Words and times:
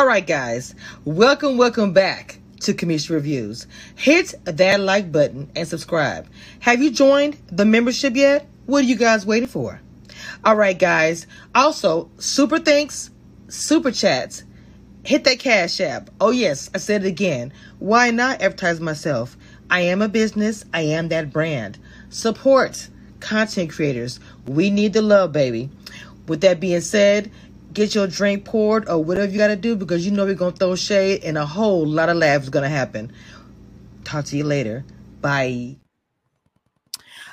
All 0.00 0.06
right, 0.06 0.26
guys, 0.26 0.74
welcome, 1.04 1.58
welcome 1.58 1.92
back 1.92 2.38
to 2.60 2.72
Cameshia 2.72 3.10
Reviews. 3.10 3.66
Hit 3.96 4.32
that 4.44 4.80
like 4.80 5.12
button 5.12 5.50
and 5.54 5.68
subscribe. 5.68 6.26
Have 6.60 6.82
you 6.82 6.90
joined 6.90 7.36
the 7.52 7.66
membership 7.66 8.16
yet? 8.16 8.48
What 8.64 8.78
are 8.78 8.86
you 8.86 8.96
guys 8.96 9.26
waiting 9.26 9.46
for? 9.46 9.78
All 10.42 10.56
right, 10.56 10.78
guys. 10.78 11.26
Also, 11.54 12.10
super 12.16 12.58
thanks, 12.58 13.10
super 13.48 13.90
chats. 13.90 14.42
Hit 15.04 15.24
that 15.24 15.38
cash 15.38 15.78
app. 15.82 16.08
Oh, 16.18 16.30
yes, 16.30 16.70
I 16.74 16.78
said 16.78 17.04
it 17.04 17.08
again. 17.08 17.52
Why 17.78 18.10
not 18.10 18.40
advertise 18.40 18.80
myself? 18.80 19.36
I 19.68 19.82
am 19.82 20.00
a 20.00 20.08
business, 20.08 20.64
I 20.72 20.80
am 20.80 21.08
that 21.08 21.30
brand. 21.30 21.78
Support 22.08 22.88
content 23.20 23.68
creators. 23.68 24.18
We 24.46 24.70
need 24.70 24.94
the 24.94 25.02
love, 25.02 25.32
baby. 25.32 25.68
With 26.26 26.40
that 26.40 26.58
being 26.58 26.80
said, 26.80 27.30
get 27.72 27.94
your 27.94 28.06
drink 28.06 28.44
poured 28.44 28.88
or 28.88 29.02
whatever 29.02 29.30
you 29.30 29.38
got 29.38 29.48
to 29.48 29.56
do 29.56 29.76
because 29.76 30.04
you 30.04 30.10
know 30.10 30.24
we're 30.24 30.34
going 30.34 30.52
to 30.52 30.58
throw 30.58 30.74
shade 30.74 31.22
and 31.24 31.38
a 31.38 31.46
whole 31.46 31.86
lot 31.86 32.08
of 32.08 32.16
laughs 32.16 32.48
going 32.48 32.64
to 32.64 32.68
happen. 32.68 33.12
Talk 34.04 34.24
to 34.26 34.36
you 34.36 34.44
later. 34.44 34.84
Bye. 35.20 35.76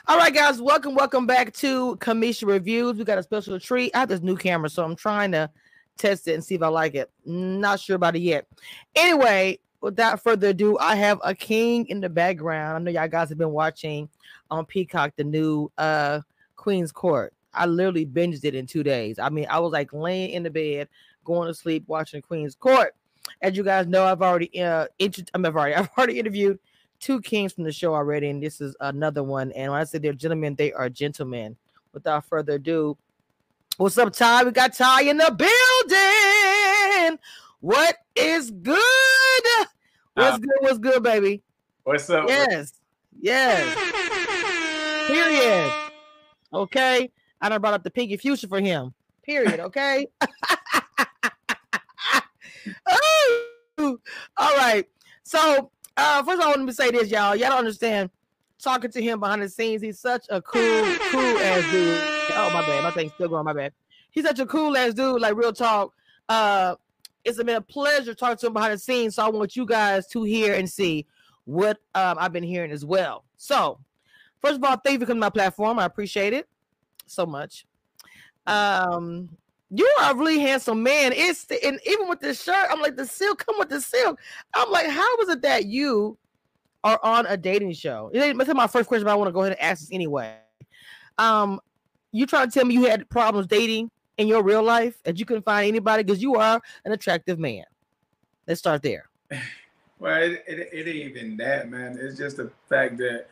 All 0.09 0.17
right, 0.17 0.33
guys, 0.33 0.61
welcome, 0.61 0.95
welcome 0.95 1.25
back 1.25 1.53
to 1.55 1.97
Cameshia 1.97 2.47
Reviews. 2.47 2.97
We 2.97 3.03
got 3.03 3.17
a 3.17 3.23
special 3.23 3.59
treat. 3.59 3.93
I 3.93 3.99
have 3.99 4.09
this 4.09 4.21
new 4.21 4.37
camera, 4.37 4.69
so 4.69 4.83
I'm 4.83 4.95
trying 4.95 5.33
to 5.33 5.49
test 5.97 6.27
it 6.27 6.33
and 6.33 6.43
see 6.43 6.55
if 6.55 6.61
I 6.61 6.67
like 6.67 6.95
it. 6.95 7.11
Not 7.25 7.79
sure 7.79 7.97
about 7.97 8.15
it 8.15 8.21
yet. 8.21 8.47
Anyway, 8.95 9.59
without 9.81 10.23
further 10.23 10.49
ado, 10.49 10.77
I 10.77 10.95
have 10.95 11.19
a 11.23 11.35
king 11.35 11.87
in 11.87 11.99
the 11.99 12.09
background. 12.09 12.75
I 12.75 12.79
know 12.79 12.97
y'all 12.97 13.09
guys 13.09 13.29
have 13.29 13.37
been 13.37 13.51
watching 13.51 14.07
on 14.49 14.65
Peacock 14.65 15.13
the 15.17 15.23
new 15.23 15.71
uh 15.77 16.21
Queen's 16.55 16.91
Court. 16.91 17.33
I 17.57 17.65
literally 17.65 18.05
binged 18.05 18.43
it 18.43 18.55
in 18.55 18.65
two 18.65 18.83
days. 18.83 19.19
I 19.19 19.29
mean, 19.29 19.47
I 19.49 19.59
was 19.59 19.71
like 19.71 19.91
laying 19.93 20.31
in 20.31 20.43
the 20.43 20.49
bed, 20.49 20.87
going 21.25 21.47
to 21.47 21.53
sleep, 21.53 21.83
watching 21.87 22.21
Queen's 22.21 22.55
Court. 22.55 22.95
As 23.41 23.57
you 23.57 23.63
guys 23.63 23.87
know, 23.87 24.05
I've 24.05 24.21
already 24.21 24.61
uh, 24.61 24.87
I'm 25.33 25.45
already 25.45 25.75
I've 25.75 25.89
already 25.97 26.19
interviewed 26.19 26.59
two 26.99 27.21
kings 27.21 27.53
from 27.53 27.63
the 27.63 27.71
show 27.71 27.93
already, 27.93 28.29
and 28.29 28.41
this 28.41 28.61
is 28.61 28.75
another 28.79 29.23
one. 29.23 29.51
And 29.51 29.71
when 29.71 29.81
I 29.81 29.83
say 29.83 29.97
they're 29.97 30.13
gentlemen, 30.13 30.55
they 30.55 30.71
are 30.73 30.89
gentlemen. 30.89 31.57
Without 31.93 32.25
further 32.25 32.53
ado, 32.53 32.97
what's 33.77 33.97
up, 33.97 34.13
Ty? 34.13 34.43
We 34.43 34.51
got 34.51 34.73
Ty 34.73 35.03
in 35.03 35.17
the 35.17 35.31
building. 35.35 37.19
What 37.59 37.97
is 38.15 38.51
good? 38.51 38.77
What's 40.13 40.35
uh, 40.35 40.37
good? 40.37 40.57
What's 40.59 40.77
good, 40.79 41.01
baby? 41.01 41.41
What's 41.83 42.09
up? 42.09 42.27
Yes, 42.27 42.73
yes. 43.19 43.75
Period. 45.07 45.73
Okay. 46.53 47.09
I 47.41 47.49
done 47.49 47.61
brought 47.61 47.73
up 47.73 47.83
the 47.83 47.91
pinky 47.91 48.17
future 48.17 48.47
for 48.47 48.59
him. 48.59 48.93
Period. 49.23 49.59
Okay. 49.59 50.07
all 53.77 53.97
right. 54.37 54.85
So 55.23 55.71
uh 55.97 56.23
first 56.23 56.41
I 56.41 56.47
want 56.47 56.67
to 56.67 56.73
say 56.73 56.91
this, 56.91 57.09
y'all. 57.09 57.35
Y'all 57.35 57.49
don't 57.49 57.59
understand. 57.59 58.09
Talking 58.59 58.89
to 58.91 59.01
him 59.01 59.19
behind 59.19 59.43
the 59.43 59.49
scenes, 59.49 59.83
he's 59.83 59.99
such 59.99 60.25
a 60.29 60.41
cool, 60.41 60.83
cool 61.11 61.37
ass 61.39 61.71
dude. 61.71 62.01
Oh 62.35 62.49
my 62.53 62.65
bad, 62.65 62.83
my 62.83 62.91
thing's 62.91 63.13
still 63.13 63.29
going. 63.29 63.45
My 63.45 63.53
bad. 63.53 63.71
He's 64.09 64.23
such 64.23 64.39
a 64.39 64.47
cool 64.47 64.75
ass 64.75 64.95
dude. 64.95 65.21
Like 65.21 65.35
real 65.35 65.53
talk. 65.53 65.93
Uh, 66.27 66.75
it's 67.23 67.37
been 67.37 67.49
a 67.49 67.61
pleasure 67.61 68.15
talking 68.15 68.37
to 68.37 68.47
him 68.47 68.53
behind 68.53 68.73
the 68.73 68.79
scenes. 68.79 69.15
So 69.15 69.25
I 69.25 69.29
want 69.29 69.55
you 69.55 69.65
guys 69.65 70.07
to 70.07 70.23
hear 70.23 70.55
and 70.55 70.67
see 70.69 71.05
what 71.43 71.77
um, 71.93 72.17
I've 72.19 72.33
been 72.33 72.43
hearing 72.43 72.71
as 72.71 72.83
well. 72.83 73.25
So, 73.37 73.79
first 74.39 74.55
of 74.55 74.63
all, 74.63 74.77
thank 74.77 74.95
you 74.95 74.99
for 75.01 75.05
coming 75.05 75.21
to 75.21 75.25
my 75.25 75.29
platform. 75.29 75.77
I 75.77 75.85
appreciate 75.85 76.33
it 76.33 76.47
so 77.07 77.25
much. 77.25 77.65
Um, 78.45 79.29
you 79.69 79.89
are 80.01 80.13
a 80.13 80.15
really 80.15 80.39
handsome 80.39 80.81
man. 80.81 81.11
It's 81.13 81.45
and 81.63 81.79
even 81.85 82.07
with 82.07 82.21
this 82.21 82.41
shirt, 82.41 82.67
I'm 82.69 82.81
like 82.81 82.95
the 82.95 83.05
silk. 83.05 83.45
Come 83.45 83.59
with 83.59 83.69
the 83.69 83.81
silk. 83.81 84.19
I'm 84.53 84.71
like, 84.71 84.87
how 84.87 85.17
is 85.17 85.29
it 85.29 85.41
that 85.41 85.65
you 85.65 86.17
are 86.83 86.99
on 87.03 87.25
a 87.25 87.35
dating 87.35 87.73
show? 87.73 88.09
That's 88.13 88.53
my 88.53 88.67
first 88.67 88.87
question, 88.87 89.05
but 89.05 89.11
I 89.11 89.15
want 89.15 89.27
to 89.27 89.33
go 89.33 89.41
ahead 89.41 89.53
and 89.53 89.61
ask 89.61 89.81
this 89.81 89.91
anyway. 89.91 90.35
Um, 91.17 91.59
you 92.11 92.25
trying 92.25 92.49
to 92.49 92.51
tell 92.51 92.65
me 92.65 92.75
you 92.75 92.85
had 92.85 93.09
problems 93.09 93.47
dating 93.47 93.91
in 94.17 94.27
your 94.27 94.41
real 94.43 94.63
life 94.63 94.95
and 95.05 95.19
you 95.19 95.25
couldn't 95.25 95.43
find 95.43 95.67
anybody 95.67 96.03
because 96.03 96.21
you 96.21 96.35
are 96.35 96.61
an 96.85 96.91
attractive 96.91 97.39
man. 97.39 97.63
Let's 98.47 98.59
start 98.59 98.81
there. 98.81 99.09
Well, 99.99 100.21
it, 100.21 100.43
it, 100.47 100.69
it, 100.71 100.87
ain't 100.87 101.17
even 101.17 101.37
that, 101.37 101.69
man. 101.69 101.97
It's 101.99 102.17
just 102.17 102.37
the 102.37 102.51
fact 102.69 102.97
that, 102.97 103.25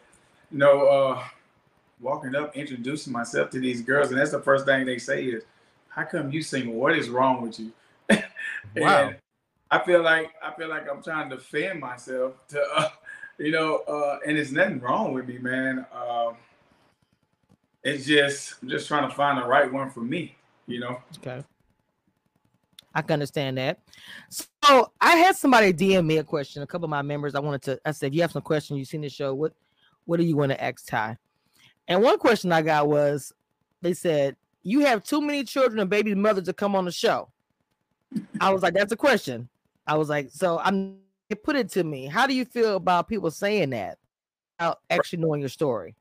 you 0.52 0.58
know, 0.58 0.88
uh, 0.88 1.24
walking 2.06 2.36
up, 2.36 2.56
introducing 2.56 3.12
myself 3.12 3.50
to 3.50 3.60
these 3.60 3.82
girls, 3.82 4.10
and 4.10 4.20
that's 4.20 4.32
the 4.32 4.40
first 4.40 4.66
thing 4.66 4.86
they 4.86 5.00
say 5.00 5.26
is, 5.26 5.44
"How 5.90 6.04
come 6.04 6.32
you 6.32 6.42
single? 6.42 6.76
What 6.76 6.96
is 6.96 7.10
wrong 7.10 7.42
with 7.42 7.60
you?" 7.60 7.72
wow. 8.78 9.14
I 9.72 9.80
feel 9.84 10.04
like 10.04 10.32
I 10.42 10.54
feel 10.54 10.70
like 10.70 10.90
I'm 10.90 11.02
trying 11.02 11.30
to 11.30 11.36
defend 11.36 11.80
myself 11.80 12.34
to, 12.50 12.64
uh, 12.76 12.90
you 13.40 13.52
know, 13.52 13.78
uh, 13.88 14.20
and 14.26 14.38
it's 14.38 14.52
nothing 14.52 14.80
wrong 14.80 15.14
with 15.14 15.28
me, 15.28 15.40
man. 15.40 15.86
Um, 15.92 16.38
it's 17.84 18.06
just 18.06 18.56
I'm 18.62 18.70
just 18.70 18.88
trying 18.88 19.10
to 19.10 19.16
find 19.16 19.38
the 19.38 19.46
right 19.46 19.72
one 19.72 19.90
for 19.90 20.02
me, 20.02 20.36
you 20.68 20.80
know. 20.80 21.02
Okay. 21.18 21.44
I 22.94 23.02
can 23.02 23.14
understand 23.14 23.58
that. 23.58 23.80
So 24.30 24.92
I 25.02 25.18
had 25.18 25.36
somebody 25.36 25.74
DM 25.74 26.06
me 26.06 26.18
a 26.18 26.24
question. 26.24 26.64
A 26.64 26.68
couple 26.68 26.86
of 26.86 26.90
my 26.90 27.02
members, 27.02 27.36
I 27.36 27.40
wanted 27.40 27.62
to. 27.64 27.80
I 27.84 27.92
said, 27.92 28.16
"You 28.16 28.22
have 28.22 28.32
some 28.32 28.42
questions. 28.42 28.78
You've 28.78 28.88
seen 28.88 29.02
the 29.02 29.10
show? 29.10 29.34
What, 29.34 29.54
what 30.06 30.18
do 30.18 30.24
you 30.24 30.38
want 30.38 30.52
to 30.52 30.64
ask 30.64 30.86
Ty?" 30.88 31.18
And 31.88 32.02
one 32.02 32.18
question 32.18 32.52
I 32.52 32.62
got 32.62 32.88
was 32.88 33.32
they 33.82 33.94
said, 33.94 34.36
You 34.64 34.82
have 34.82 35.04
too 35.04 35.22
many 35.22 35.44
children 35.44 35.80
and 35.80 35.90
baby 35.90 36.16
mothers 36.16 36.46
to 36.46 36.54
come 36.54 36.76
on 36.76 36.86
the 36.86 36.92
show. 36.92 37.30
I 38.40 38.52
was 38.52 38.64
like, 38.64 38.74
That's 38.74 38.92
a 38.92 38.98
question. 38.98 39.50
I 39.88 39.98
was 39.98 40.10
like, 40.10 40.30
So 40.32 40.60
I'm 40.60 40.98
put 41.44 41.56
it 41.56 41.70
to 41.70 41.84
me. 41.84 42.06
How 42.06 42.28
do 42.28 42.34
you 42.34 42.46
feel 42.46 42.76
about 42.76 43.08
people 43.08 43.32
saying 43.32 43.72
that 43.72 43.98
without 44.60 44.80
actually 44.90 45.20
knowing 45.20 45.40
your 45.40 45.50
story? 45.50 45.96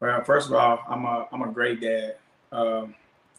Well, 0.00 0.22
first 0.22 0.48
of 0.48 0.54
all, 0.54 0.80
I'm 0.88 1.04
a 1.04 1.26
I'm 1.32 1.42
a 1.42 1.52
great 1.52 1.80
dad. 1.80 2.16
Um, 2.52 2.94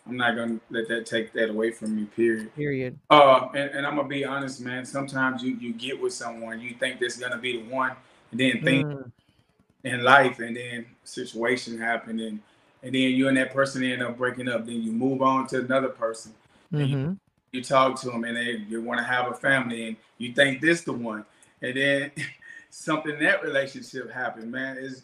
I'm 0.08 0.18
not 0.18 0.36
gonna 0.36 0.60
let 0.70 0.88
that 0.90 1.06
take 1.06 1.34
that 1.34 1.50
away 1.50 1.72
from 1.72 1.96
me. 1.96 2.06
Period. 2.06 2.54
Period. 2.56 3.00
Uh, 3.10 3.48
and, 3.56 3.72
and 3.72 3.86
I'm 3.86 3.96
gonna 3.96 4.08
be 4.08 4.26
honest, 4.26 4.62
man. 4.62 4.86
Sometimes 4.86 5.44
you 5.44 5.56
you 5.56 5.74
get 5.74 6.00
with 6.02 6.14
someone, 6.14 6.60
you 6.60 6.76
think 6.80 7.00
that's 7.00 7.18
gonna 7.18 7.38
be 7.38 7.62
the 7.62 7.74
one, 7.74 7.94
and 8.32 8.40
then 8.40 8.62
think 8.62 8.88
mm 8.88 9.12
in 9.86 10.04
life 10.04 10.40
and 10.40 10.58
then 10.58 10.86
situation 11.04 11.78
happened 11.78 12.20
and 12.20 12.40
and 12.84 12.94
then 12.94 13.02
you 13.02 13.28
and 13.28 13.38
that 13.38 13.54
person 13.54 13.84
end 13.84 14.04
up 14.04 14.18
breaking 14.18 14.50
up 14.50 14.66
then 14.66 14.82
you 14.82 14.92
move 14.92 15.22
on 15.22 15.48
to 15.48 15.60
another 15.60 15.90
person 15.90 16.34
mm-hmm. 16.74 16.92
you, 16.92 17.18
you, 17.52 17.64
talk 17.64 18.00
to 18.00 18.08
them 18.08 18.24
and 18.24 18.36
they 18.36 18.64
you 18.68 18.82
want 18.82 18.98
to 18.98 19.04
have 19.04 19.32
a 19.32 19.34
family 19.34 19.88
and 19.88 19.96
you 20.18 20.34
think 20.34 20.60
this 20.60 20.82
the 20.82 20.92
one 20.92 21.24
and 21.62 21.78
then 21.78 22.12
something 22.72 23.14
in 23.14 23.24
that 23.24 23.44
relationship 23.44 24.12
happened 24.12 24.52
man 24.52 24.78
is 24.78 25.04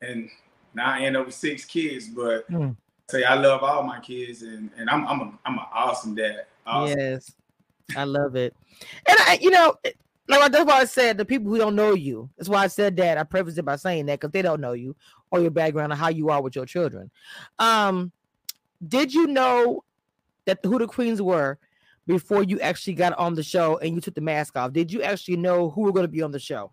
and 0.00 0.28
now 0.74 0.92
I 0.92 1.00
end 1.00 1.16
up 1.16 1.26
with 1.26 1.34
six 1.34 1.66
kids 1.66 2.08
but 2.08 2.50
mm. 2.50 2.74
say 3.10 3.24
I 3.24 3.34
love 3.34 3.62
all 3.62 3.82
my 3.82 4.00
kids 4.00 4.42
and 4.42 4.70
and 4.78 4.88
I'm 4.88 5.06
I'm 5.06 5.20
a, 5.20 5.38
I'm 5.44 5.58
an 5.58 5.64
awesome 5.72 6.14
dad 6.14 6.46
awesome. 6.66 6.98
yes 6.98 7.32
I 7.94 8.04
love 8.04 8.36
it 8.36 8.54
and 9.06 9.18
I 9.20 9.38
you 9.40 9.50
know 9.50 9.76
like 10.28 10.52
that's 10.52 10.64
why 10.64 10.80
I 10.80 10.84
said 10.84 11.16
the 11.16 11.24
people 11.24 11.50
who 11.50 11.58
don't 11.58 11.74
know 11.74 11.94
you. 11.94 12.28
That's 12.36 12.48
why 12.48 12.62
I 12.62 12.66
said 12.66 12.96
that. 12.96 13.18
I 13.18 13.22
prefaced 13.24 13.58
it 13.58 13.64
by 13.64 13.76
saying 13.76 14.06
that 14.06 14.20
because 14.20 14.32
they 14.32 14.42
don't 14.42 14.60
know 14.60 14.72
you 14.72 14.94
or 15.30 15.40
your 15.40 15.50
background 15.50 15.92
or 15.92 15.96
how 15.96 16.08
you 16.08 16.28
are 16.28 16.42
with 16.42 16.54
your 16.54 16.66
children. 16.66 17.10
Um, 17.58 18.12
did 18.86 19.12
you 19.12 19.26
know 19.26 19.84
that 20.44 20.58
who 20.64 20.78
the 20.78 20.86
queens 20.86 21.22
were 21.22 21.58
before 22.06 22.42
you 22.42 22.60
actually 22.60 22.94
got 22.94 23.12
on 23.18 23.34
the 23.34 23.42
show 23.42 23.78
and 23.78 23.94
you 23.94 24.00
took 24.00 24.14
the 24.14 24.20
mask 24.20 24.56
off? 24.56 24.72
Did 24.72 24.92
you 24.92 25.02
actually 25.02 25.36
know 25.36 25.70
who 25.70 25.82
were 25.82 25.92
going 25.92 26.04
to 26.04 26.12
be 26.12 26.22
on 26.22 26.30
the 26.30 26.38
show? 26.38 26.70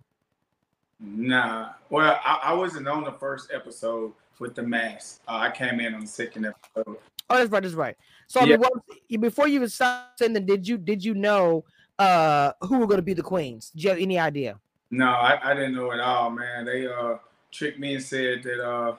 Nah. 1.00 1.72
Well, 1.90 2.20
I, 2.24 2.40
I 2.44 2.54
wasn't 2.54 2.88
on 2.88 3.04
the 3.04 3.12
first 3.14 3.52
episode 3.54 4.14
with 4.40 4.56
the 4.56 4.64
mask. 4.64 5.22
Uh, 5.28 5.36
I 5.36 5.52
came 5.52 5.80
in 5.80 5.94
on 5.94 6.02
the 6.02 6.08
second 6.08 6.46
episode. 6.46 6.98
Oh, 7.30 7.38
that's 7.38 7.50
right. 7.50 7.64
That's 7.64 7.76
right. 7.76 7.98
So 8.28 8.42
yeah. 8.42 8.46
I 8.46 8.50
mean, 8.50 8.60
what, 8.60 9.22
before 9.22 9.48
you 9.48 9.66
started, 9.68 10.46
did 10.46 10.68
you 10.68 10.78
did 10.78 11.04
you 11.04 11.14
know 11.14 11.66
uh 12.00 12.52
who 12.62 12.80
were 12.80 12.88
going 12.88 12.98
to 12.98 13.04
be 13.04 13.14
the 13.14 13.22
queens? 13.22 13.72
Do 13.76 13.82
you 13.82 13.90
have 13.90 14.00
any 14.00 14.20
idea? 14.20 14.60
No, 14.92 15.08
I, 15.08 15.52
I 15.52 15.54
didn't 15.54 15.76
know 15.76 15.92
at 15.92 16.00
all, 16.00 16.30
man. 16.30 16.66
They 16.66 16.88
uh 16.88 17.18
tricked 17.52 17.80
me 17.80 17.96
and 17.96 18.04
said 18.04 18.44
that 18.44 18.64
uh 18.64 18.96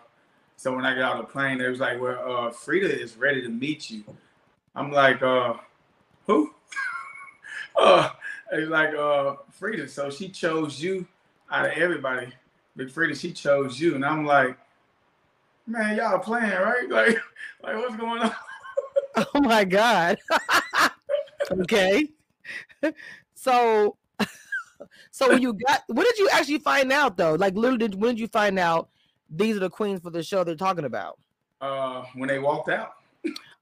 so 0.56 0.74
when 0.74 0.86
I 0.86 0.94
got 0.94 1.12
on 1.12 1.18
the 1.18 1.24
plane, 1.24 1.58
they 1.58 1.68
was 1.68 1.80
like, 1.80 2.00
Well, 2.00 2.46
uh 2.46 2.50
Frida 2.50 3.00
is 3.00 3.16
ready 3.16 3.42
to 3.42 3.48
meet 3.48 3.90
you. 3.90 4.04
I'm 4.74 4.90
like, 4.90 5.22
uh 5.22 5.54
who? 6.26 6.52
uh 7.78 8.10
it's 8.52 8.70
like 8.70 8.94
uh 8.94 9.36
Frida. 9.50 9.88
So 9.88 10.10
she 10.10 10.28
chose 10.28 10.80
you 10.80 11.06
out 11.50 11.66
of 11.66 11.72
everybody. 11.72 12.32
Big 12.76 12.90
Frida, 12.90 13.14
she 13.14 13.32
chose 13.32 13.80
you. 13.80 13.94
And 13.94 14.04
I'm 14.04 14.26
like, 14.26 14.58
man, 15.66 15.96
y'all 15.96 16.18
playing, 16.18 16.50
right? 16.50 16.88
Like, 16.90 17.18
like 17.62 17.76
what's 17.76 17.96
going 17.96 18.22
on? 18.22 18.32
oh 19.34 19.40
my 19.40 19.64
God. 19.64 20.18
okay. 21.50 22.08
So 23.34 23.96
so 25.10 25.28
when 25.28 25.42
you 25.42 25.54
got 25.66 25.82
what 25.88 26.04
did 26.04 26.18
you 26.18 26.28
actually 26.32 26.58
find 26.58 26.92
out 26.92 27.16
though? 27.16 27.34
Like 27.34 27.54
literally 27.54 27.88
when 27.96 28.14
did 28.14 28.20
you 28.20 28.28
find 28.28 28.58
out 28.58 28.88
these 29.30 29.56
are 29.56 29.60
the 29.60 29.70
queens 29.70 30.00
for 30.00 30.10
the 30.10 30.22
show 30.22 30.44
they're 30.44 30.54
talking 30.54 30.84
about? 30.84 31.18
Uh 31.60 32.04
when 32.14 32.28
they 32.28 32.38
walked 32.38 32.68
out. 32.68 32.92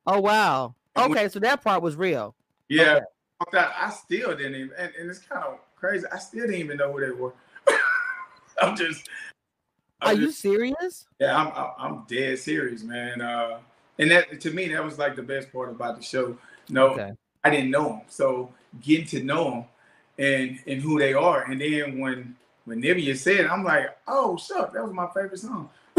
oh 0.07 0.21
wow. 0.21 0.75
Okay, 0.97 1.29
so 1.29 1.41
that 1.41 1.63
part 1.63 1.83
was 1.83 1.97
real. 1.97 2.35
Yeah. 2.69 3.01
Okay. 3.49 3.59
I 3.59 3.91
still 3.91 4.37
didn't 4.37 4.55
even, 4.55 4.71
and, 4.79 4.93
and 4.99 5.11
it's 5.11 5.19
kind 5.19 5.45
of 5.45 5.59
crazy. 5.77 6.07
I 6.13 6.19
still 6.19 6.43
didn't 6.47 6.61
even 6.61 6.77
know 6.77 6.93
who 6.93 7.01
they 7.01 7.11
were. 7.11 7.35
I'm 8.63 8.77
just. 8.77 9.09
I'm 10.01 10.17
Are 10.17 10.21
just, 10.21 10.45
you 10.45 10.51
serious? 10.51 11.07
Yeah, 11.19 11.37
I'm. 11.37 11.71
I'm 11.79 12.05
dead 12.07 12.39
serious, 12.39 12.83
man. 12.83 13.21
Uh, 13.21 13.59
and 13.99 14.11
that 14.11 14.41
to 14.41 14.51
me, 14.51 14.69
that 14.69 14.85
was 14.85 14.99
like 14.99 15.17
the 15.17 15.23
best 15.23 15.53
part 15.53 15.71
about 15.71 15.97
the 15.97 16.03
show. 16.03 16.37
No, 16.69 16.89
okay. 16.89 17.13
I 17.45 17.51
didn't 17.51 17.71
know 17.71 17.89
them, 17.89 18.01
so 18.09 18.51
getting 18.83 19.07
to 19.07 19.23
know 19.23 19.51
them 19.51 19.65
and 20.19 20.59
and 20.67 20.81
who 20.81 20.99
they 20.99 21.13
are, 21.13 21.43
and 21.43 21.61
then 21.61 21.99
when 21.99 22.37
when 22.65 22.83
Nivea 22.83 23.17
said, 23.17 23.47
I'm 23.47 23.63
like, 23.63 23.97
oh, 24.09 24.37
shuck, 24.37 24.73
that 24.73 24.83
was 24.83 24.93
my 24.93 25.07
favorite 25.09 25.39
song. 25.39 25.69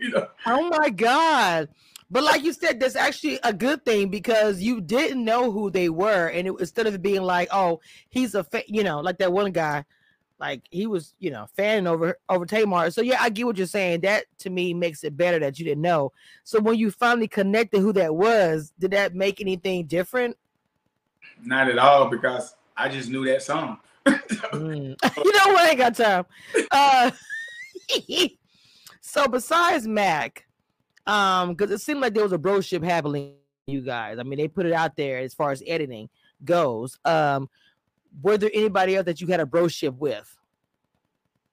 you 0.00 0.10
know? 0.10 0.26
Oh 0.46 0.68
my 0.68 0.90
god! 0.90 1.68
But 2.10 2.24
like 2.24 2.42
you 2.42 2.52
said, 2.52 2.80
that's 2.80 2.96
actually 2.96 3.38
a 3.42 3.52
good 3.52 3.84
thing 3.84 4.08
because 4.08 4.60
you 4.60 4.80
didn't 4.80 5.24
know 5.24 5.50
who 5.50 5.70
they 5.70 5.88
were, 5.88 6.28
and 6.28 6.48
it, 6.48 6.54
instead 6.58 6.86
of 6.86 7.00
being 7.02 7.22
like, 7.22 7.48
"Oh, 7.52 7.80
he's 8.08 8.34
a," 8.34 8.44
fa-, 8.44 8.62
you 8.66 8.82
know, 8.82 9.00
like 9.00 9.18
that 9.18 9.32
one 9.32 9.52
guy, 9.52 9.84
like 10.38 10.62
he 10.70 10.86
was, 10.86 11.14
you 11.18 11.30
know, 11.30 11.46
fanning 11.56 11.86
over 11.86 12.18
over 12.28 12.44
Tamar. 12.46 12.90
So 12.90 13.00
yeah, 13.00 13.18
I 13.20 13.30
get 13.30 13.46
what 13.46 13.56
you're 13.56 13.66
saying. 13.66 14.00
That 14.00 14.26
to 14.38 14.50
me 14.50 14.74
makes 14.74 15.04
it 15.04 15.16
better 15.16 15.38
that 15.38 15.58
you 15.58 15.64
didn't 15.64 15.82
know. 15.82 16.12
So 16.42 16.60
when 16.60 16.76
you 16.76 16.90
finally 16.90 17.28
connected 17.28 17.80
who 17.80 17.92
that 17.94 18.14
was, 18.14 18.72
did 18.78 18.90
that 18.90 19.14
make 19.14 19.40
anything 19.40 19.86
different? 19.86 20.36
Not 21.44 21.68
at 21.68 21.78
all, 21.78 22.08
because 22.08 22.54
I 22.76 22.88
just 22.88 23.08
knew 23.08 23.24
that 23.26 23.42
song. 23.42 23.78
mm. 24.06 24.96
You 25.24 25.32
know 25.32 25.52
what? 25.52 25.64
I 25.64 25.68
ain't 25.70 25.78
got 25.78 25.94
time. 25.96 26.26
Uh, 26.70 27.10
so 29.00 29.28
besides 29.28 29.86
Mac, 29.86 30.46
um, 31.06 31.54
because 31.54 31.70
it 31.70 31.80
seemed 31.80 32.00
like 32.00 32.14
there 32.14 32.22
was 32.22 32.32
a 32.32 32.38
broship 32.38 32.82
happening. 32.82 33.34
You 33.66 33.80
guys, 33.80 34.18
I 34.18 34.24
mean, 34.24 34.38
they 34.38 34.48
put 34.48 34.66
it 34.66 34.74
out 34.74 34.94
there 34.94 35.18
as 35.18 35.32
far 35.32 35.50
as 35.50 35.62
editing 35.66 36.10
goes. 36.44 36.98
Um, 37.04 37.48
were 38.22 38.36
there 38.36 38.50
anybody 38.52 38.96
else 38.96 39.06
that 39.06 39.20
you 39.22 39.26
had 39.26 39.40
a 39.40 39.46
broship 39.46 39.96
with? 39.96 40.36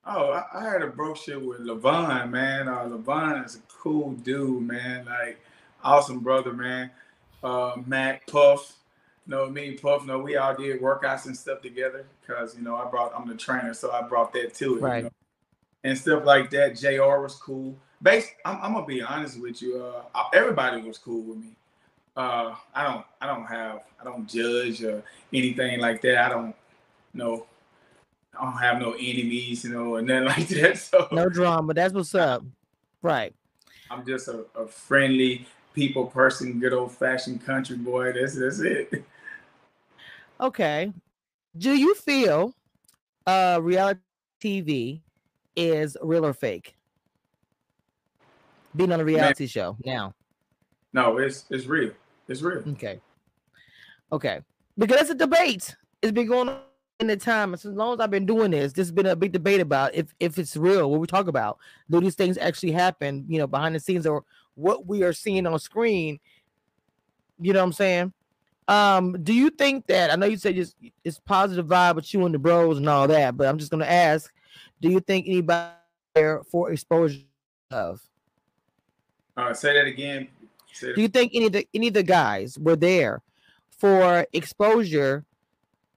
Oh, 0.05 0.31
I, 0.31 0.43
I 0.53 0.63
had 0.63 0.81
a 0.81 0.89
broship 0.89 1.45
with 1.45 1.61
Levon, 1.61 2.31
man. 2.31 2.67
Uh, 2.67 2.85
Levon 2.85 3.45
is 3.45 3.55
a 3.55 3.59
cool 3.69 4.11
dude, 4.11 4.63
man. 4.63 5.05
Like, 5.05 5.39
awesome 5.83 6.19
brother, 6.19 6.53
man. 6.53 6.89
Uh, 7.43 7.75
Mac 7.85 8.27
Puff, 8.27 8.73
you 9.27 9.35
know 9.35 9.49
me 9.49 9.69
and 9.69 9.81
Puff, 9.81 10.01
you 10.01 10.07
know, 10.07 10.19
we 10.19 10.35
all 10.37 10.55
did 10.55 10.81
workouts 10.81 11.25
and 11.25 11.37
stuff 11.37 11.61
together 11.61 12.05
because 12.21 12.55
you 12.55 12.63
know 12.63 12.75
I 12.75 12.89
brought 12.89 13.13
I'm 13.17 13.27
the 13.27 13.35
trainer, 13.35 13.73
so 13.73 13.91
I 13.91 14.01
brought 14.01 14.33
that 14.33 14.53
to 14.55 14.77
it. 14.77 14.81
Right. 14.81 14.97
You 14.97 15.03
know? 15.03 15.11
And 15.83 15.97
stuff 15.97 16.25
like 16.25 16.51
that. 16.51 16.77
JR 16.77 17.21
was 17.21 17.35
cool 17.35 17.75
Base, 18.01 18.31
I'm, 18.45 18.57
I'm, 18.63 18.73
gonna 18.73 18.85
be 18.85 19.01
honest 19.01 19.39
with 19.39 19.61
you. 19.61 19.83
Uh, 19.83 20.23
everybody 20.33 20.81
was 20.81 20.97
cool 20.97 21.21
with 21.21 21.37
me. 21.37 21.49
Uh, 22.17 22.55
I 22.73 22.83
don't, 22.83 23.05
I 23.21 23.27
don't 23.27 23.45
have, 23.45 23.83
I 23.99 24.03
don't 24.03 24.27
judge 24.27 24.83
or 24.83 25.03
anything 25.31 25.79
like 25.79 26.01
that. 26.01 26.17
I 26.17 26.29
don't 26.29 26.55
know. 27.13 27.45
I 28.37 28.43
don't 28.43 28.57
have 28.57 28.79
no 28.79 28.93
enemies, 28.93 29.65
you 29.65 29.71
know, 29.71 29.97
and 29.97 30.07
nothing 30.07 30.25
like 30.25 30.47
that. 30.47 30.77
So 30.79 31.07
no 31.11 31.29
drama. 31.29 31.75
That's 31.75 31.93
what's 31.93 32.15
up. 32.15 32.43
Right. 33.03 33.35
I'm 33.91 34.05
just 34.05 34.27
a, 34.27 34.45
a 34.55 34.65
friendly 34.65 35.45
people 35.73 36.05
person, 36.05 36.59
good 36.59 36.73
old 36.73 36.91
fashioned 36.91 37.45
country 37.45 37.77
boy. 37.77 38.13
That's 38.13 38.35
that's 38.35 38.59
it. 38.59 39.03
Okay. 40.39 40.91
Do 41.57 41.75
you 41.75 41.95
feel 41.95 42.55
uh 43.27 43.59
reality 43.61 43.99
TV 44.41 45.01
is 45.55 45.95
real 46.01 46.25
or 46.25 46.33
fake? 46.33 46.75
being 48.75 48.91
on 48.91 48.99
a 48.99 49.05
reality 49.05 49.43
Man. 49.43 49.49
show 49.49 49.77
now? 49.85 50.13
No, 50.93 51.17
it's 51.17 51.45
it's 51.49 51.65
real. 51.65 51.91
It's 52.27 52.41
real. 52.41 52.63
Okay. 52.69 52.99
Okay. 54.11 54.41
Because 54.77 54.97
that's 54.97 55.09
a 55.09 55.15
debate. 55.15 55.75
It's 56.01 56.11
been 56.11 56.27
going 56.27 56.49
on 56.49 56.59
in 56.99 57.07
the 57.07 57.17
time. 57.17 57.53
As 57.53 57.65
long 57.65 57.93
as 57.93 57.99
I've 57.99 58.11
been 58.11 58.25
doing 58.25 58.51
this, 58.51 58.73
this 58.73 58.87
has 58.87 58.91
been 58.91 59.05
a 59.05 59.15
big 59.15 59.31
debate 59.31 59.61
about 59.61 59.93
if 59.93 60.13
if 60.19 60.37
it's 60.37 60.57
real, 60.57 60.89
what 60.89 60.99
we 60.99 61.07
talk 61.07 61.27
about. 61.27 61.57
Do 61.89 61.99
these 61.99 62.15
things 62.15 62.37
actually 62.37 62.71
happen, 62.71 63.25
you 63.27 63.37
know, 63.37 63.47
behind 63.47 63.75
the 63.75 63.79
scenes 63.79 64.05
or 64.05 64.23
what 64.55 64.85
we 64.85 65.03
are 65.03 65.13
seeing 65.13 65.45
on 65.47 65.59
screen? 65.59 66.19
You 67.39 67.53
know 67.53 67.59
what 67.59 67.65
I'm 67.65 67.73
saying? 67.73 68.13
Um, 68.67 69.23
do 69.23 69.33
you 69.33 69.49
think 69.49 69.87
that 69.87 70.11
I 70.11 70.15
know 70.15 70.27
you 70.27 70.37
said 70.37 70.57
it's, 70.57 70.75
it's 71.03 71.19
positive 71.19 71.65
vibe 71.65 71.95
with 71.95 72.13
you 72.13 72.25
and 72.25 72.33
the 72.33 72.39
bros 72.39 72.77
and 72.77 72.87
all 72.87 73.07
that, 73.07 73.35
but 73.35 73.47
I'm 73.47 73.57
just 73.57 73.71
gonna 73.71 73.85
ask, 73.85 74.31
do 74.79 74.89
you 74.89 74.99
think 74.99 75.27
anybody 75.27 75.73
there 76.15 76.43
for 76.43 76.71
exposure 76.71 77.19
of? 77.71 78.01
Uh, 79.35 79.53
say 79.53 79.73
that 79.73 79.87
again. 79.87 80.27
Say 80.73 80.93
Do 80.93 81.01
you 81.01 81.07
think 81.07 81.31
any 81.33 81.47
of 81.47 81.53
the 81.53 81.67
any 81.73 81.87
of 81.87 81.93
the 81.93 82.03
guys 82.03 82.57
were 82.59 82.75
there 82.75 83.21
for 83.77 84.25
exposure 84.33 85.25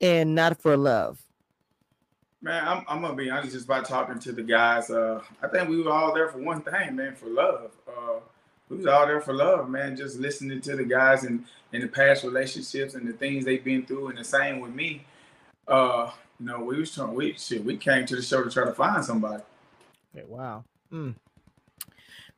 and 0.00 0.34
not 0.34 0.60
for 0.60 0.76
love? 0.76 1.20
Man, 2.42 2.66
I'm, 2.66 2.84
I'm 2.88 3.00
gonna 3.00 3.14
be 3.14 3.30
honest 3.30 3.52
just 3.52 3.66
by 3.66 3.82
talking 3.82 4.18
to 4.18 4.32
the 4.32 4.42
guys. 4.42 4.90
Uh, 4.90 5.22
I 5.42 5.48
think 5.48 5.68
we 5.68 5.82
were 5.82 5.92
all 5.92 6.12
there 6.14 6.28
for 6.28 6.38
one 6.38 6.60
thing, 6.60 6.96
man, 6.96 7.14
for 7.14 7.26
love. 7.26 7.70
Uh, 7.88 8.20
we 8.68 8.76
was 8.78 8.86
all 8.86 9.06
there 9.06 9.20
for 9.20 9.34
love, 9.34 9.68
man. 9.68 9.96
Just 9.96 10.18
listening 10.18 10.60
to 10.62 10.76
the 10.76 10.84
guys 10.84 11.24
and 11.24 11.44
in, 11.72 11.80
in 11.80 11.86
the 11.86 11.92
past 11.92 12.24
relationships 12.24 12.94
and 12.94 13.06
the 13.06 13.12
things 13.12 13.44
they've 13.44 13.64
been 13.64 13.84
through, 13.84 14.08
and 14.08 14.18
the 14.18 14.24
same 14.24 14.60
with 14.60 14.74
me. 14.74 15.04
Uh, 15.68 16.10
you 16.40 16.46
know, 16.46 16.60
we 16.60 16.78
was 16.78 16.94
trying. 16.94 17.14
We 17.14 17.34
shit. 17.38 17.64
We 17.64 17.76
came 17.76 18.06
to 18.06 18.16
the 18.16 18.22
show 18.22 18.42
to 18.42 18.50
try 18.50 18.64
to 18.64 18.72
find 18.72 19.04
somebody. 19.04 19.42
Okay, 20.14 20.24
wow. 20.26 20.64
Mm. 20.92 21.14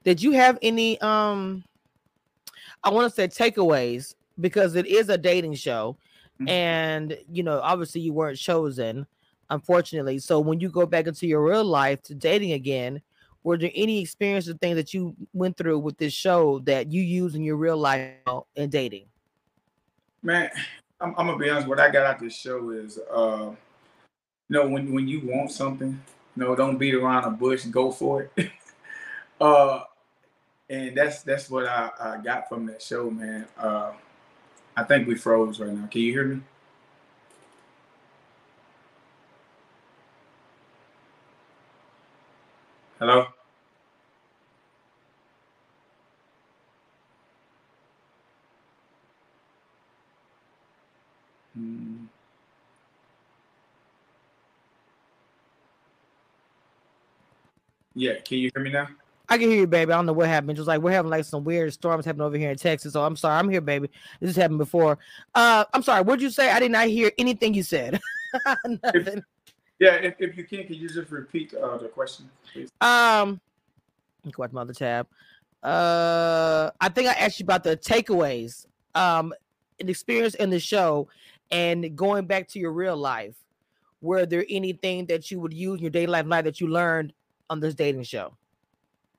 Did 0.05 0.23
you 0.23 0.33
have 0.33 0.59
any 0.63 1.01
um 1.01 1.65
I 2.85 2.91
want 2.91 3.13
to 3.13 3.15
say 3.15 3.29
takeaways 3.29 4.15
because 4.39 4.77
it 4.77 4.87
is 4.87 5.09
a 5.09 5.19
dating 5.19 5.55
show 5.55 5.97
mm-hmm. 6.41 6.49
and 6.49 7.19
you 7.31 7.43
know 7.43 7.61
obviously 7.61 8.01
you 8.03 8.13
weren't 8.13 8.39
chosen 8.39 9.07
unfortunately. 9.51 10.19
So 10.19 10.41
when 10.41 10.61
you 10.61 10.69
go 10.69 10.87
back 10.87 11.07
into 11.07 11.27
your 11.27 11.43
real 11.43 11.65
life 11.65 12.03
to 12.03 12.15
dating 12.15 12.53
again, 12.53 13.03
were 13.47 13.57
there 13.57 13.71
any 13.77 14.01
experiences 14.01 14.53
or 14.53 14.59
things 14.59 14.75
that 14.75 14.93
you 14.93 15.15
went 15.33 15.57
through 15.57 15.79
with 15.79 15.97
this 15.99 16.13
show 16.13 16.59
that 16.65 16.91
you 16.91 17.01
use 17.01 17.37
in 17.37 17.45
your 17.45 17.55
real 17.55 17.77
life 17.77 18.11
and 18.57 18.73
dating? 18.73 19.05
Man, 20.21 20.51
I'm, 21.01 21.15
I'm 21.17 21.27
gonna 21.29 21.39
be 21.39 21.49
honest. 21.49 21.69
What 21.69 21.79
I 21.79 21.89
got 21.89 22.07
out 22.07 22.17
of 22.17 22.23
this 22.23 22.37
show 22.37 22.71
is, 22.71 22.99
uh, 22.99 23.51
you 23.51 23.55
know, 24.49 24.67
when 24.67 24.93
when 24.93 25.07
you 25.07 25.21
want 25.25 25.53
something, 25.53 25.91
you 26.35 26.43
know, 26.43 26.57
don't 26.57 26.77
beat 26.77 26.97
around 26.97 27.23
a 27.23 27.31
bush, 27.31 27.65
go 27.67 27.93
for 27.93 28.29
it. 28.37 28.51
uh, 29.41 29.85
and 30.69 30.97
that's 30.97 31.23
that's 31.23 31.49
what 31.49 31.67
I, 31.67 31.91
I 32.01 32.17
got 32.25 32.49
from 32.49 32.67
that 32.67 32.83
show, 32.83 33.09
man. 33.11 33.47
Uh, 33.57 33.93
I 34.77 34.83
think 34.83 35.07
we 35.07 35.15
froze 35.15 35.61
right 35.61 35.73
now. 35.73 35.87
Can 35.87 36.01
you 36.01 36.13
hear 36.13 36.25
me? 36.25 36.41
Hello. 42.99 43.29
Hmm. 51.57 52.05
Yeah, 57.95 58.21
can 58.21 58.39
you 58.39 58.51
hear 58.55 58.63
me 58.63 58.71
now? 58.71 58.89
I 59.29 59.39
can 59.39 59.51
hear 59.51 59.61
you, 59.61 59.67
baby. 59.67 59.91
I 59.91 59.97
don't 59.97 60.07
know 60.07 60.13
what 60.13 60.29
happened. 60.29 60.57
Just 60.57 60.69
like 60.69 60.81
we're 60.83 60.93
having 60.93 61.11
like 61.11 61.25
some 61.25 61.43
weird 61.43 61.73
storms 61.73 62.05
happening 62.05 62.27
over 62.27 62.37
here 62.37 62.51
in 62.51 62.59
Texas. 62.59 62.93
So 62.93 63.03
I'm 63.03 63.17
sorry. 63.17 63.39
I'm 63.39 63.49
here, 63.49 63.63
baby. 63.63 63.89
This 64.21 64.29
has 64.29 64.37
happened 64.37 64.59
before. 64.59 64.99
Uh, 65.35 65.65
I'm 65.73 65.83
sorry. 65.83 66.03
What'd 66.03 66.23
you 66.23 66.31
say? 66.31 66.51
I 66.51 66.61
did 66.61 66.71
not 66.71 66.89
hear 66.89 67.11
anything 67.19 67.55
you 67.55 67.63
said. 67.63 68.01
Nothing. 68.65 68.81
If, 68.85 69.25
yeah, 69.81 69.95
if, 69.95 70.15
if 70.21 70.37
you 70.37 70.45
can, 70.45 70.65
can 70.65 70.77
you 70.77 70.89
just 70.89 71.11
repeat 71.11 71.55
uh, 71.55 71.79
the 71.79 71.89
question, 71.89 72.31
please? 72.53 72.71
Um, 72.81 73.41
go 74.31 74.47
to 74.47 74.55
my 74.55 74.61
other 74.61 74.75
tab. 74.75 75.09
Uh, 75.63 76.71
I 76.81 76.89
think 76.91 77.09
I 77.09 77.15
asked 77.15 77.41
you 77.41 77.45
about 77.45 77.65
the 77.65 77.77
takeaways, 77.77 78.67
um, 78.95 79.33
an 79.81 79.89
experience 79.89 80.35
in 80.35 80.51
the 80.51 80.61
show, 80.61 81.09
and 81.51 81.97
going 81.97 82.27
back 82.27 82.49
to 82.49 82.59
your 82.59 82.73
real 82.73 82.97
life. 82.97 83.35
Were 84.03 84.27
there 84.27 84.45
anything 84.51 85.07
that 85.07 85.31
you 85.31 85.41
would 85.41 85.55
use 85.55 85.79
in 85.79 85.83
your 85.83 85.91
daily 85.91 86.23
life 86.23 86.45
that 86.45 86.61
you 86.61 86.69
learned 86.69 87.13
on 87.49 87.61
this 87.61 87.75
dating 87.75 88.03
show? 88.03 88.37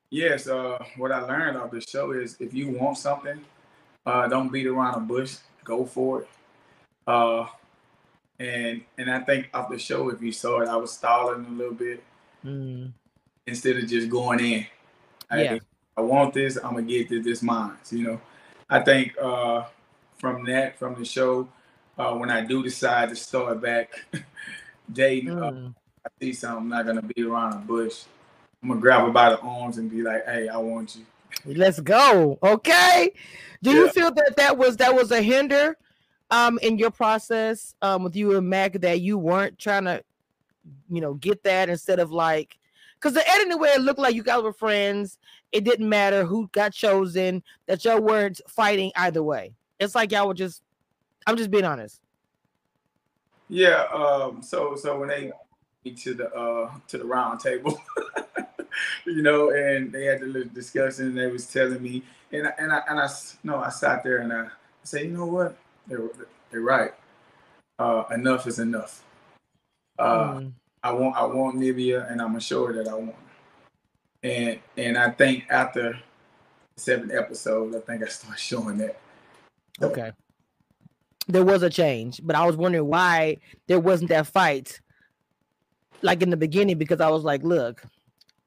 Yes, 0.10 0.48
uh, 0.48 0.82
what 0.96 1.12
I 1.12 1.20
learned 1.22 1.58
off 1.58 1.72
the 1.72 1.82
show 1.82 2.12
is 2.12 2.38
if 2.40 2.54
you 2.54 2.70
want 2.70 2.98
something, 2.98 3.44
uh, 4.06 4.28
don't 4.28 4.52
beat 4.52 4.68
around 4.68 4.96
a 4.96 5.00
bush. 5.00 5.38
Go 5.64 5.86
for 5.86 6.22
it. 6.22 6.30
Uh, 7.06 7.48
and 8.40 8.82
and 8.98 9.12
I 9.12 9.20
think 9.22 9.50
off 9.54 9.70
the 9.70 9.80
show, 9.80 10.10
if 10.10 10.22
you 10.22 10.32
saw 10.32 10.62
it, 10.62 10.70
I 10.70 10.78
was 10.78 10.94
stalling 10.94 11.46
a 11.46 11.50
little 11.50 11.74
bit 11.74 12.04
mm. 12.46 12.92
instead 13.46 13.78
of 13.78 13.88
just 13.88 14.10
going 14.10 14.40
in. 14.40 14.66
Yeah. 15.32 15.54
I, 15.54 15.60
I 15.98 16.02
want 16.02 16.34
this. 16.34 16.58
I'm 16.58 16.76
gonna 16.76 16.84
get 16.84 17.10
this. 17.10 17.26
This 17.26 17.42
mine. 17.42 17.74
You 17.90 18.04
know, 18.04 18.22
I 18.70 18.80
think 18.80 19.16
uh, 19.22 19.64
from 20.20 20.46
that, 20.46 20.80
from 20.80 20.96
the 20.96 21.04
show, 21.04 21.50
uh, 21.98 22.14
when 22.14 22.30
I 22.30 22.42
do 22.42 22.64
decide 22.64 23.10
to 23.10 23.16
start 23.16 23.62
back 23.62 24.06
dating, 24.94 25.32
uh, 25.32 25.52
mm. 25.52 25.76
I 26.06 26.10
see 26.22 26.34
something. 26.34 26.64
I'm 26.64 26.70
not 26.70 26.86
gonna 26.86 27.02
be 27.02 27.24
around 27.24 27.54
a 27.54 27.58
bush. 27.58 28.04
I'm 28.62 28.70
gonna 28.70 28.82
grab 28.82 29.06
her 29.06 29.12
by 29.12 29.30
the 29.30 29.40
arms 29.40 29.78
and 29.78 29.90
be 29.90 30.02
like, 30.02 30.26
"Hey, 30.26 30.48
I 30.48 30.58
want 30.58 30.96
you." 30.96 31.06
Let's 31.46 31.80
go. 31.80 32.38
Okay. 32.42 33.12
Do 33.62 33.72
yeah. 33.72 33.78
you 33.78 33.90
feel 33.90 34.12
that 34.12 34.36
that 34.38 34.58
was 34.58 34.78
that 34.78 34.94
was 34.94 35.12
a 35.12 35.22
hinder 35.22 35.78
um 36.30 36.60
in 36.62 36.78
your 36.78 36.92
process 36.92 37.74
um 37.82 38.04
with 38.04 38.14
you 38.14 38.36
and 38.36 38.50
Mac 38.50 38.74
that 38.74 39.00
you 39.00 39.18
weren't 39.18 39.58
trying 39.58 39.86
to, 39.86 40.04
you 40.90 41.02
know, 41.02 41.14
get 41.16 41.44
that 41.44 41.70
instead 41.70 42.00
of 42.00 42.12
like 42.12 42.58
because 42.96 43.14
the 43.14 43.30
editing 43.30 43.60
way 43.60 43.70
it 43.70 43.82
looked 43.82 44.00
like 44.00 44.16
you 44.16 44.24
guys 44.24 44.42
were 44.42 44.54
friends. 44.54 45.18
It 45.52 45.64
didn't 45.64 45.88
matter 45.88 46.26
who 46.26 46.50
got 46.52 46.74
chosen, 46.74 47.42
that 47.68 47.86
y'all 47.86 48.02
weren't 48.02 48.42
fighting 48.50 48.92
either 48.96 49.24
way. 49.24 49.54
It's 49.80 49.96
like 49.96 50.12
y'all 50.12 50.28
were 50.28 50.34
just 50.34 50.62
I'm 51.28 51.36
just 51.36 51.52
being 51.52 51.66
honest. 51.66 52.00
Yeah, 53.50 53.84
um, 53.94 54.42
so 54.42 54.76
so 54.76 55.00
when 55.00 55.10
they 55.10 55.32
to 55.96 56.14
the 56.14 56.34
uh 56.34 56.72
to 56.88 56.98
the 56.98 57.06
round 57.06 57.40
table, 57.40 57.80
you 59.06 59.22
know, 59.22 59.52
and 59.52 59.92
they 59.92 60.06
had 60.06 60.22
the 60.22 60.26
little 60.26 60.54
discussion, 60.54 61.08
and 61.08 61.18
they 61.18 61.28
was 61.28 61.46
telling 61.52 61.82
me, 61.82 62.04
and 62.32 62.48
I, 62.48 62.54
and 62.58 62.72
I 62.72 62.82
and 62.90 63.00
I 63.00 63.10
no, 63.44 63.58
I 63.58 63.70
sat 63.70 64.04
there 64.04 64.20
and 64.20 64.34
I 64.34 64.48
said, 64.84 65.04
you 65.04 65.12
know 65.12 65.26
what, 65.26 65.58
they're 65.88 66.10
they're 66.50 66.62
right. 66.62 66.94
Uh, 67.80 68.04
enough 68.12 68.48
is 68.48 68.60
enough. 68.60 69.04
Uh, 70.00 70.34
mm. 70.34 70.52
I 70.84 70.92
want 70.92 71.16
I 71.16 71.26
want 71.26 71.58
Nivea, 71.58 72.12
and 72.12 72.22
I'm 72.22 72.30
gonna 72.30 72.40
show 72.40 72.66
her 72.66 72.74
that 72.74 72.88
I 72.88 72.94
want. 72.94 73.16
Her. 73.16 74.30
And 74.30 74.60
and 74.78 74.98
I 74.98 75.12
think 75.12 75.46
after 75.50 76.00
seven 76.78 77.12
episodes, 77.12 77.76
I 77.76 77.80
think 77.80 78.04
I 78.04 78.08
start 78.08 78.40
showing 78.40 78.78
that. 78.78 79.00
Okay. 79.82 80.12
There 81.28 81.44
was 81.44 81.62
a 81.62 81.70
change, 81.70 82.22
but 82.24 82.36
I 82.36 82.46
was 82.46 82.56
wondering 82.56 82.88
why 82.88 83.38
there 83.68 83.80
wasn't 83.80 84.10
that 84.10 84.28
fight 84.28 84.80
like 86.02 86.22
in 86.22 86.30
the 86.30 86.38
beginning 86.38 86.78
because 86.78 87.02
I 87.02 87.10
was 87.10 87.24
like, 87.24 87.44
look, 87.44 87.84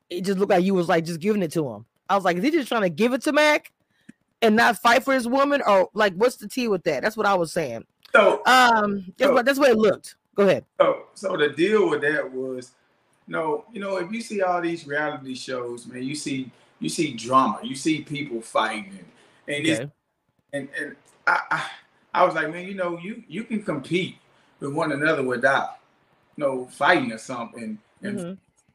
it 0.08 0.25
just 0.25 0.38
looked 0.38 0.50
like 0.50 0.64
you 0.64 0.75
was 0.75 0.88
like 0.88 1.04
just 1.04 1.20
giving 1.20 1.42
it 1.42 1.52
to 1.52 1.68
him. 1.68 1.84
I 2.08 2.14
was 2.14 2.25
like, 2.25 2.37
is 2.37 2.42
he 2.42 2.50
just 2.50 2.68
trying 2.68 2.82
to 2.82 2.90
give 2.90 3.12
it 3.12 3.22
to 3.22 3.32
Mac 3.32 3.72
and 4.42 4.56
not 4.56 4.78
fight 4.78 5.04
for 5.04 5.14
his 5.14 5.28
woman, 5.28 5.62
or 5.66 5.88
like 5.94 6.14
what's 6.14 6.37
the 6.37 6.49
tea 6.49 6.68
with 6.68 6.82
that? 6.84 7.02
That's 7.02 7.16
what 7.16 7.26
I 7.26 7.34
was 7.34 7.52
saying. 7.52 7.84
So 8.12 8.42
um, 8.46 9.04
that's 9.16 9.28
so, 9.28 9.34
what 9.34 9.44
that's 9.44 9.58
what 9.58 9.70
it 9.70 9.78
looked. 9.78 10.16
Go 10.34 10.44
ahead. 10.44 10.64
So 10.80 11.04
so 11.14 11.37
the 11.37 11.50
deal 11.50 11.88
with 11.88 12.00
that 12.02 12.30
was, 12.32 12.72
no, 13.28 13.64
you 13.72 13.80
know, 13.80 13.96
if 13.99 14.10
you 14.10 14.20
see 14.20 14.42
all 14.42 14.60
these 14.60 14.87
reality 14.87 15.34
shows, 15.34 15.87
man, 15.87 16.02
you 16.02 16.16
see 16.16 16.50
you 16.80 16.88
see 16.88 17.12
drama, 17.12 17.60
you 17.62 17.76
see 17.76 18.02
people 18.02 18.40
fighting, 18.40 19.04
and 19.46 19.66
okay. 19.66 19.90
and 20.52 20.68
and 20.80 20.96
I, 21.26 21.40
I 21.50 21.66
I 22.12 22.25
was 22.25 22.35
like, 22.35 22.50
man, 22.50 22.67
you 22.67 22.75
know, 22.75 22.99
you 22.99 23.23
you 23.29 23.45
can 23.45 23.62
compete 23.62 24.17
with 24.59 24.73
one 24.73 24.93
another 24.93 25.23
without 25.23 25.79
you 26.37 26.45
know 26.45 26.67
fighting 26.67 27.12
or 27.12 27.19
something, 27.19 27.79
and 28.02 28.19
mm-hmm 28.19 28.33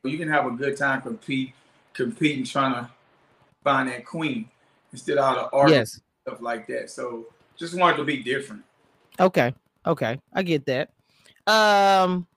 you 0.10 0.18
can 0.18 0.28
have 0.28 0.46
a 0.46 0.52
good 0.52 0.78
time 0.78 1.02
compete 1.02 1.54
competing 1.94 2.46
trying 2.46 2.74
to 2.74 2.90
find 3.64 3.90
that 3.90 4.06
queen 4.06 4.50
instead 4.92 5.18
of 5.18 5.24
all 5.24 5.36
the 5.36 5.50
art 5.56 5.70
yes. 5.70 6.02
stuff 6.22 6.42
like 6.42 6.68
that. 6.68 6.90
So 6.90 7.28
just 7.58 7.78
wanted 7.78 7.98
to 7.98 8.04
be 8.04 8.22
different. 8.22 8.64
Okay. 9.20 9.54
Okay. 9.86 10.20
I 10.34 10.44
get 10.44 10.66
that. 10.66 10.90
Um 11.48 12.28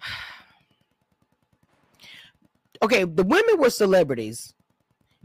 Okay, 2.82 3.04
the 3.04 3.24
women 3.24 3.58
were 3.58 3.70
celebrities. 3.70 4.52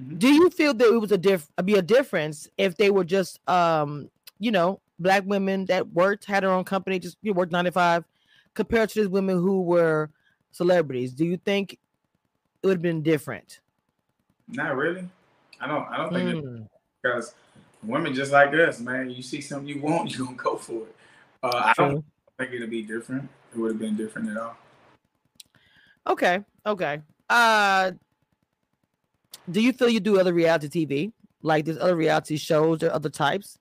Mm-hmm. 0.02 0.18
Do 0.18 0.30
you 0.30 0.50
feel 0.50 0.74
that 0.74 0.88
it 0.88 1.00
was 1.00 1.12
a 1.12 1.18
diff 1.18 1.48
be 1.64 1.76
a 1.76 1.82
difference 1.82 2.48
if 2.58 2.76
they 2.78 2.90
were 2.90 3.04
just 3.04 3.40
um, 3.48 4.10
you 4.40 4.52
know, 4.52 4.80
black 5.00 5.24
women 5.26 5.66
that 5.66 5.88
worked, 5.90 6.26
had 6.26 6.44
their 6.44 6.52
own 6.52 6.64
company, 6.64 7.00
just 7.00 7.18
you 7.22 7.32
know, 7.32 7.38
worked 7.38 7.52
95 7.52 8.06
compared 8.54 8.90
to 8.90 9.00
these 9.00 9.10
women 9.10 9.38
who 9.38 9.62
were 9.62 10.10
celebrities? 10.52 11.14
Do 11.14 11.26
you 11.26 11.38
think 11.38 11.74
it 11.74 12.68
would 12.68 12.78
have 12.78 12.82
been 12.82 13.04
different? 13.04 13.60
Not 14.48 14.76
really. 14.76 15.08
I 15.60 15.68
don't. 15.68 15.88
I 15.88 15.98
don't 15.98 16.14
think 16.14 16.44
mm. 16.44 16.68
because 17.02 17.36
women 17.84 18.14
just 18.14 18.32
like 18.32 18.54
us, 18.54 18.80
man. 18.80 19.12
You 19.12 19.22
see 19.22 19.42
something 19.42 19.68
you 19.68 19.82
want, 19.82 20.12
you're 20.18 20.26
gonna 20.26 20.38
go 20.38 20.58
for 20.58 20.84
it. 20.84 20.96
Uh, 21.44 21.52
I 21.54 21.74
don't 21.78 22.04
think 22.38 22.54
it'd 22.54 22.70
be 22.70 22.82
different. 22.82 23.30
It 23.54 23.60
would 23.60 23.72
have 23.72 23.80
been 23.80 23.96
different 23.96 24.30
at 24.30 24.38
all. 24.38 24.58
Okay. 26.08 26.40
Okay. 26.66 27.02
Uh, 27.30 27.92
do 29.50 29.62
you 29.62 29.74
feel 29.74 29.90
you 29.90 30.00
do 30.00 30.20
other 30.20 30.34
reality 30.34 30.68
TV 30.68 31.12
like 31.42 31.66
there's 31.66 31.78
other 31.78 31.96
reality 31.96 32.38
shows 32.38 32.84
or 32.84 32.92
other 32.92 33.10
types, 33.10 33.58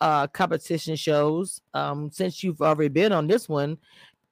uh, 0.00 0.26
competition 0.28 0.96
shows? 0.96 1.60
Um, 1.74 2.10
since 2.10 2.42
you've 2.42 2.62
already 2.62 2.88
been 2.88 3.12
on 3.12 3.26
this 3.26 3.48
one, 3.48 3.78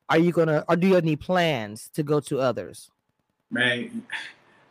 are 0.09 0.19
you 0.19 0.33
gonna 0.33 0.65
or 0.69 0.77
do 0.77 0.87
you 0.87 0.95
have 0.95 1.05
any 1.05 1.17
plans 1.17 1.91
to 1.95 2.03
go 2.03 2.21
to 2.21 2.41
others? 2.41 2.91
Man, 3.51 4.03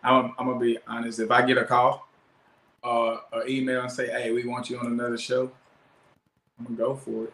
I'm, 0.04 0.34
I'm 0.38 0.48
gonna 0.48 0.60
be 0.60 0.78
honest. 0.88 1.20
If 1.20 1.32
I 1.32 1.46
get 1.46 1.58
a 1.58 1.66
call 1.66 2.08
uh, 2.84 3.18
or 3.32 3.48
email 3.48 3.82
and 3.82 3.92
say, 3.92 4.08
"Hey, 4.08 4.32
we 4.32 4.46
want 4.46 4.70
you 4.70 4.78
on 4.80 4.88
another 4.88 5.18
show," 5.18 5.52
I'm 6.60 6.66
gonna 6.66 6.78
go 6.78 6.96
for 6.96 7.26
it. 7.26 7.34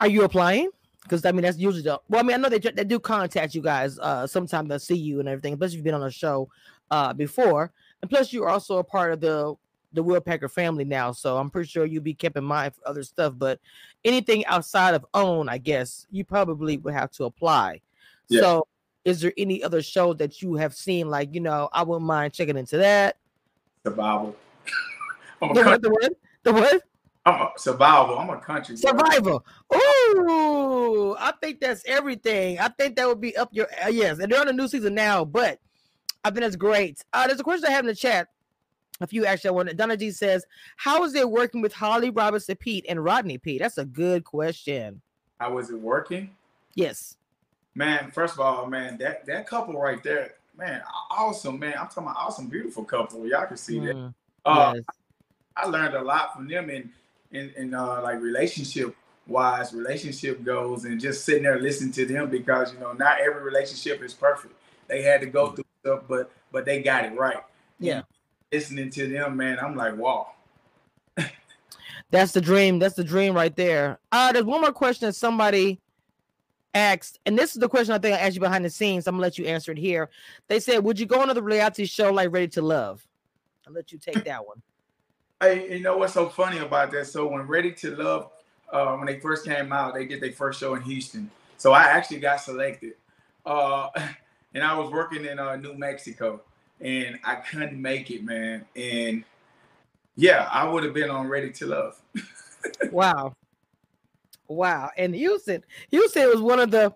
Are 0.00 0.08
you 0.08 0.24
applying? 0.24 0.70
Because 1.02 1.24
I 1.24 1.32
mean, 1.32 1.42
that's 1.42 1.58
usually 1.58 1.82
the. 1.82 2.00
Well, 2.08 2.20
I 2.20 2.22
mean, 2.22 2.34
I 2.34 2.38
know 2.38 2.48
they 2.48 2.58
they 2.58 2.84
do 2.84 2.98
contact 2.98 3.54
you 3.54 3.62
guys. 3.62 3.98
Uh, 3.98 4.26
sometimes 4.26 4.68
they'll 4.68 4.78
see 4.78 4.96
you 4.96 5.20
and 5.20 5.28
everything. 5.28 5.56
Plus, 5.56 5.72
you've 5.72 5.84
been 5.84 5.94
on 5.94 6.02
a 6.02 6.10
show 6.10 6.48
uh 6.90 7.12
before, 7.12 7.72
and 8.02 8.10
plus, 8.10 8.32
you're 8.32 8.48
also 8.48 8.78
a 8.78 8.84
part 8.84 9.12
of 9.12 9.20
the 9.20 9.54
the 9.94 10.02
Will 10.02 10.20
Packer 10.20 10.48
family 10.48 10.84
now, 10.84 11.12
so 11.12 11.38
I'm 11.38 11.48
pretty 11.48 11.68
sure 11.68 11.86
you'll 11.86 12.02
be 12.02 12.14
kept 12.14 12.36
in 12.36 12.44
mind 12.44 12.74
for 12.74 12.86
other 12.86 13.02
stuff. 13.02 13.34
But 13.36 13.60
anything 14.04 14.44
outside 14.46 14.94
of 14.94 15.06
OWN, 15.14 15.48
I 15.48 15.58
guess 15.58 16.06
you 16.10 16.24
probably 16.24 16.76
would 16.78 16.94
have 16.94 17.10
to 17.12 17.24
apply. 17.24 17.80
Yeah. 18.28 18.40
So, 18.40 18.66
is 19.04 19.20
there 19.20 19.32
any 19.38 19.62
other 19.62 19.82
show 19.82 20.12
that 20.14 20.42
you 20.42 20.54
have 20.54 20.74
seen? 20.74 21.08
Like, 21.08 21.34
you 21.34 21.40
know, 21.40 21.68
I 21.72 21.82
wouldn't 21.82 22.06
mind 22.06 22.32
checking 22.32 22.58
into 22.58 22.76
that. 22.78 23.16
Survival. 23.86 24.36
the, 25.40 25.46
what, 25.46 25.82
the 25.82 25.90
what? 25.90 26.12
The 26.42 26.52
what? 26.52 26.82
I'm 27.26 27.40
a 27.40 27.50
survival. 27.56 28.18
I'm 28.18 28.30
a 28.30 28.38
country. 28.38 28.76
Survival. 28.76 29.46
Oh, 29.70 31.16
I 31.18 31.32
think 31.40 31.60
that's 31.60 31.82
everything. 31.86 32.58
I 32.58 32.68
think 32.68 32.96
that 32.96 33.06
would 33.06 33.20
be 33.20 33.36
up 33.36 33.48
your 33.52 33.66
uh, 33.82 33.88
yes, 33.88 34.18
and 34.18 34.30
they're 34.30 34.40
on 34.40 34.48
a 34.48 34.52
new 34.52 34.68
season 34.68 34.94
now, 34.94 35.24
but 35.24 35.58
I 36.24 36.30
think 36.30 36.40
that's 36.40 36.56
great. 36.56 37.04
Uh, 37.12 37.26
there's 37.26 37.40
a 37.40 37.44
question 37.44 37.68
I 37.68 37.72
have 37.72 37.84
in 37.84 37.88
the 37.88 37.94
chat 37.94 38.28
a 39.00 39.06
few 39.06 39.26
actually 39.26 39.48
I 39.48 39.52
want 39.52 39.76
Donna 39.76 39.96
G 39.96 40.10
says, 40.10 40.46
How 40.76 41.04
is 41.04 41.14
it 41.14 41.28
working 41.28 41.60
with 41.60 41.72
Holly 41.72 42.10
Robinson 42.10 42.56
Peete 42.56 42.86
and 42.88 43.02
Rodney 43.02 43.38
Peete? 43.38 43.60
That's 43.60 43.78
a 43.78 43.84
good 43.84 44.24
question. 44.24 45.00
How 45.40 45.58
is 45.58 45.70
it 45.70 45.78
working? 45.78 46.30
Yes. 46.74 47.16
Man, 47.74 48.10
first 48.12 48.34
of 48.34 48.40
all, 48.40 48.66
man, 48.66 48.98
that 48.98 49.26
that 49.26 49.48
couple 49.48 49.80
right 49.80 50.02
there, 50.02 50.34
man, 50.56 50.82
awesome, 51.10 51.58
man. 51.58 51.74
I'm 51.78 51.88
talking 51.88 52.04
about 52.04 52.16
awesome, 52.16 52.46
beautiful 52.46 52.84
couple. 52.84 53.26
Y'all 53.26 53.46
can 53.46 53.56
see 53.56 53.78
mm, 53.78 53.86
that. 53.86 54.14
Uh, 54.48 54.72
yes. 54.76 54.84
I 55.56 55.66
learned 55.66 55.94
a 55.94 56.02
lot 56.02 56.34
from 56.34 56.48
them 56.48 56.70
in 56.70 56.90
in, 57.32 57.52
in 57.56 57.74
uh, 57.74 58.00
like 58.02 58.20
relationship 58.20 58.94
wise, 59.26 59.72
relationship 59.72 60.44
goals, 60.44 60.84
and 60.84 61.00
just 61.00 61.24
sitting 61.24 61.42
there 61.42 61.58
listening 61.58 61.92
to 61.92 62.06
them 62.06 62.30
because 62.30 62.72
you 62.72 62.78
know 62.78 62.92
not 62.92 63.20
every 63.20 63.42
relationship 63.42 64.02
is 64.02 64.14
perfect. 64.14 64.54
They 64.86 65.02
had 65.02 65.20
to 65.22 65.26
go 65.26 65.48
mm. 65.48 65.56
through 65.56 65.63
stuff, 65.84 66.02
but 66.08 66.30
but 66.50 66.64
they 66.64 66.82
got 66.82 67.04
it 67.04 67.16
right. 67.16 67.42
Yeah 67.78 68.02
listening 68.54 68.88
to 68.88 69.08
them, 69.08 69.36
man, 69.36 69.58
I'm 69.58 69.74
like, 69.74 69.96
wow. 69.96 70.30
That's 72.10 72.32
the 72.32 72.40
dream. 72.40 72.78
That's 72.78 72.94
the 72.94 73.02
dream 73.02 73.34
right 73.34 73.54
there. 73.56 73.98
Uh, 74.12 74.30
there's 74.30 74.44
one 74.44 74.60
more 74.60 74.72
question 74.72 75.08
that 75.08 75.14
somebody 75.14 75.80
asked, 76.72 77.18
and 77.26 77.36
this 77.36 77.54
is 77.54 77.60
the 77.60 77.68
question 77.68 77.92
I 77.92 77.98
think 77.98 78.14
I 78.14 78.20
asked 78.20 78.34
you 78.34 78.40
behind 78.40 78.64
the 78.64 78.70
scenes. 78.70 79.08
I'm 79.08 79.14
gonna 79.14 79.22
let 79.22 79.38
you 79.38 79.46
answer 79.46 79.72
it 79.72 79.78
here. 79.78 80.10
They 80.46 80.60
said, 80.60 80.84
Would 80.84 81.00
you 81.00 81.06
go 81.06 81.16
on 81.16 81.24
another 81.24 81.42
reality 81.42 81.86
show 81.86 82.12
like 82.12 82.30
Ready 82.30 82.48
to 82.48 82.62
Love? 82.62 83.04
I'll 83.66 83.72
let 83.72 83.90
you 83.90 83.98
take 83.98 84.22
that 84.24 84.46
one. 84.46 84.62
Hey, 85.40 85.76
you 85.76 85.80
know 85.80 85.96
what's 85.96 86.14
so 86.14 86.28
funny 86.28 86.58
about 86.58 86.92
that? 86.92 87.08
So 87.08 87.26
when 87.26 87.42
Ready 87.42 87.72
to 87.72 87.96
Love, 87.96 88.30
uh, 88.70 88.94
when 88.96 89.06
they 89.06 89.18
first 89.18 89.44
came 89.44 89.72
out, 89.72 89.94
they 89.94 90.06
did 90.06 90.20
their 90.20 90.32
first 90.32 90.60
show 90.60 90.76
in 90.76 90.82
Houston. 90.82 91.30
So 91.56 91.72
I 91.72 91.82
actually 91.84 92.20
got 92.20 92.40
selected. 92.40 92.94
Uh, 93.44 93.88
and 94.54 94.62
I 94.62 94.78
was 94.78 94.90
working 94.90 95.24
in 95.24 95.38
uh, 95.38 95.56
New 95.56 95.74
Mexico 95.74 96.40
and 96.80 97.18
I 97.24 97.36
couldn't 97.36 97.80
make 97.80 98.10
it, 98.10 98.24
man. 98.24 98.64
And 98.76 99.24
yeah, 100.16 100.48
I 100.50 100.64
would 100.64 100.84
have 100.84 100.94
been 100.94 101.10
on 101.10 101.28
Ready 101.28 101.50
to 101.52 101.66
Love. 101.66 102.00
wow. 102.90 103.34
Wow. 104.46 104.90
And 104.96 105.14
Houston, 105.14 105.64
Houston 105.90 106.28
was 106.28 106.40
one 106.40 106.60
of 106.60 106.70
the 106.70 106.94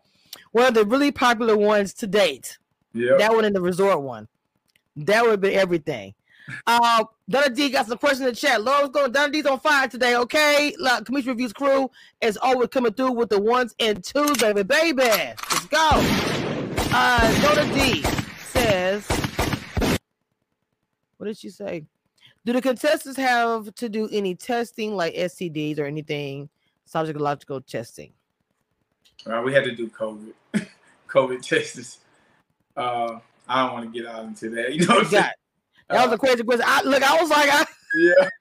one 0.53 0.67
of 0.67 0.75
the 0.75 0.85
really 0.85 1.11
popular 1.11 1.57
ones 1.57 1.93
to 1.95 2.07
date. 2.07 2.59
Yeah. 2.95 3.17
That 3.19 3.33
one 3.33 3.45
in 3.45 3.53
the 3.53 3.61
resort 3.61 4.01
one. 4.03 4.29
That 4.97 5.23
would 5.23 5.33
have 5.33 5.41
been 5.41 5.55
everything. 5.55 6.15
Uh 6.67 7.05
Donna 7.29 7.51
D 7.51 7.69
got 7.69 7.87
some 7.87 7.99
questions 7.99 8.21
in 8.21 8.27
the 8.29 8.35
chat. 8.35 8.65
Laura's 8.65 8.89
going 8.89 9.13
Donna 9.13 9.31
D's 9.31 9.45
on 9.45 9.61
fire 9.61 9.87
today, 9.87 10.17
okay? 10.17 10.75
Like, 10.79 11.05
Cameshia 11.05 11.27
Reviews 11.27 11.53
crew 11.53 11.91
is 12.23 12.39
always 12.39 12.71
coming 12.71 12.95
through 12.95 13.13
with 13.13 13.29
the 13.29 13.39
ones 13.39 13.75
and 13.79 14.03
twos, 14.03 14.39
baby, 14.39 14.63
baby. 14.63 15.03
Let's 15.03 15.67
go. 15.67 16.38
Uh 16.91 17.43
Donna 17.43 17.75
D 17.75 18.03
says 18.51 19.07
what 21.19 21.27
did 21.27 21.37
she 21.37 21.51
say? 21.51 21.85
Do 22.45 22.53
the 22.53 22.63
contestants 22.63 23.19
have 23.19 23.75
to 23.75 23.89
do 23.89 24.09
any 24.11 24.35
testing 24.35 24.97
like 24.97 25.15
STDs 25.15 25.79
or 25.79 25.85
anything 25.85 26.49
psychological 26.87 27.61
testing? 27.61 28.13
Uh, 29.27 29.43
we 29.45 29.53
had 29.53 29.65
to 29.65 29.75
do 29.75 29.89
COVID, 29.89 30.33
COVID 31.09 31.43
tests. 31.43 31.99
Uh, 32.77 33.19
I 33.49 33.65
don't 33.65 33.73
want 33.75 33.93
to 33.93 34.01
get 34.01 34.09
out 34.09 34.25
into 34.25 34.49
that. 34.51 34.73
You 34.79 34.87
know, 34.87 34.95
what 34.95 35.05
I'm 35.05 35.11
saying? 35.11 35.25
that 35.89 36.05
was 36.05 36.15
a 36.15 36.19
crazy 36.19 36.45
question. 36.45 36.65
I, 36.67 36.83
look, 36.83 37.03
I 37.03 37.21
was 37.21 37.31
like, 37.31 37.51
I, 37.51 37.67
yeah. 38.01 38.29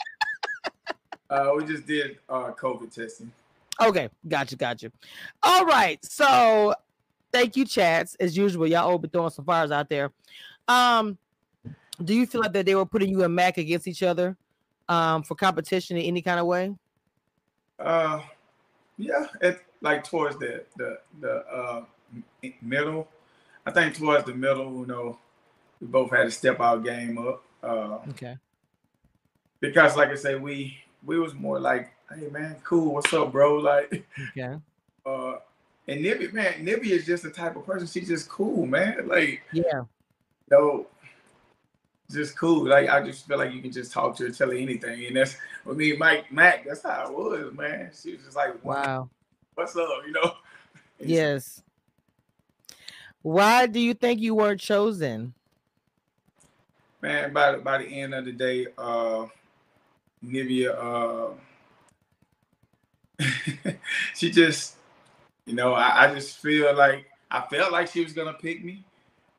Uh, 1.29 1.51
we 1.57 1.65
just 1.65 1.85
did 1.85 2.19
uh 2.29 2.51
COVID 2.53 2.89
testing. 2.89 3.29
Okay, 3.81 4.07
gotcha, 4.29 4.55
gotcha. 4.55 4.89
All 5.43 5.65
right, 5.65 5.99
so 6.05 6.73
thank 7.31 7.55
you, 7.55 7.65
chats. 7.65 8.15
As 8.15 8.35
usual, 8.35 8.67
y'all 8.67 8.89
all 8.89 8.97
be 8.97 9.07
throwing 9.07 9.29
some 9.29 9.45
fires 9.45 9.71
out 9.71 9.89
there. 9.89 10.11
Um, 10.67 11.17
do 12.03 12.13
you 12.13 12.25
feel 12.25 12.41
like 12.41 12.53
that 12.53 12.65
they 12.65 12.75
were 12.75 12.85
putting 12.85 13.09
you 13.09 13.23
and 13.23 13.33
Mac 13.33 13.57
against 13.57 13.87
each 13.87 14.03
other, 14.03 14.37
um, 14.89 15.23
for 15.23 15.35
competition 15.35 15.97
in 15.97 16.03
any 16.03 16.21
kind 16.21 16.39
of 16.39 16.45
way? 16.45 16.75
Uh, 17.79 18.21
yeah, 18.97 19.27
it 19.41 19.59
like 19.81 20.03
towards 20.03 20.37
the 20.39 20.63
the 20.77 20.99
the 21.19 21.45
uh 21.47 21.83
middle. 22.61 23.07
I 23.65 23.71
think 23.71 23.95
towards 23.95 24.25
the 24.25 24.33
middle, 24.33 24.71
you 24.79 24.85
know, 24.85 25.19
we 25.81 25.87
both 25.87 26.11
had 26.11 26.23
to 26.23 26.31
step 26.31 26.59
our 26.59 26.79
game 26.79 27.17
up. 27.17 27.43
Uh, 27.61 27.99
okay. 28.09 28.37
Because, 29.59 29.97
like 29.97 30.09
I 30.09 30.15
say, 30.15 30.35
we 30.35 30.77
we 31.05 31.19
was 31.19 31.33
more 31.33 31.59
like, 31.59 31.91
hey 32.13 32.27
man, 32.29 32.55
cool, 32.63 32.93
what's 32.93 33.13
up, 33.13 33.31
bro? 33.31 33.57
Like, 33.67 34.05
okay. 34.29 34.57
Uh, 35.05 35.33
and 35.87 36.01
Nibby, 36.01 36.29
man, 36.31 36.63
Nibby 36.63 36.91
is 36.91 37.05
just 37.05 37.23
the 37.23 37.29
type 37.29 37.55
of 37.55 37.65
person. 37.65 37.87
She's 37.87 38.07
just 38.07 38.27
cool, 38.29 38.65
man. 38.65 39.07
Like, 39.07 39.41
yeah, 39.53 39.83
no, 40.51 40.87
just 42.11 42.37
cool. 42.37 42.67
Like, 42.67 42.89
I 42.89 43.01
just 43.01 43.27
feel 43.27 43.37
like 43.37 43.53
you 43.53 43.61
can 43.61 43.71
just 43.71 43.91
talk 43.91 44.15
to 44.17 44.25
her, 44.25 44.31
tell 44.31 44.49
her 44.49 44.55
anything, 44.55 45.05
and 45.05 45.15
that's 45.15 45.37
with 45.65 45.77
me, 45.77 45.95
Mike 45.95 46.31
Mac. 46.31 46.65
That's 46.65 46.83
how 46.83 47.07
it 47.07 47.13
was, 47.17 47.53
man. 47.53 47.91
She 47.99 48.13
was 48.13 48.23
just 48.23 48.35
like, 48.35 48.63
wow, 48.63 49.09
what's 49.55 49.75
up, 49.75 49.89
you 50.05 50.11
know? 50.11 50.33
And 50.99 51.09
yes. 51.11 51.61
Why 53.21 53.67
do 53.67 53.79
you 53.79 53.93
think 53.93 54.19
you 54.19 54.33
weren't 54.33 54.59
chosen? 54.59 55.35
Man, 57.03 57.31
by 57.31 57.51
the, 57.51 57.57
by 57.59 57.77
the 57.77 57.85
end 57.85 58.15
of 58.15 58.25
the 58.25 58.31
day, 58.31 58.65
uh, 58.79 59.27
Nivea, 60.25 61.35
uh, 63.19 63.23
she 64.15 64.31
just, 64.31 64.76
you 65.47 65.55
know, 65.55 65.73
I, 65.73 66.05
I, 66.05 66.13
just 66.13 66.37
feel 66.37 66.75
like 66.75 67.09
I 67.31 67.41
felt 67.41 67.71
like 67.71 67.87
she 67.87 68.03
was 68.03 68.13
gonna 68.13 68.33
pick 68.33 68.63
me. 68.63 68.83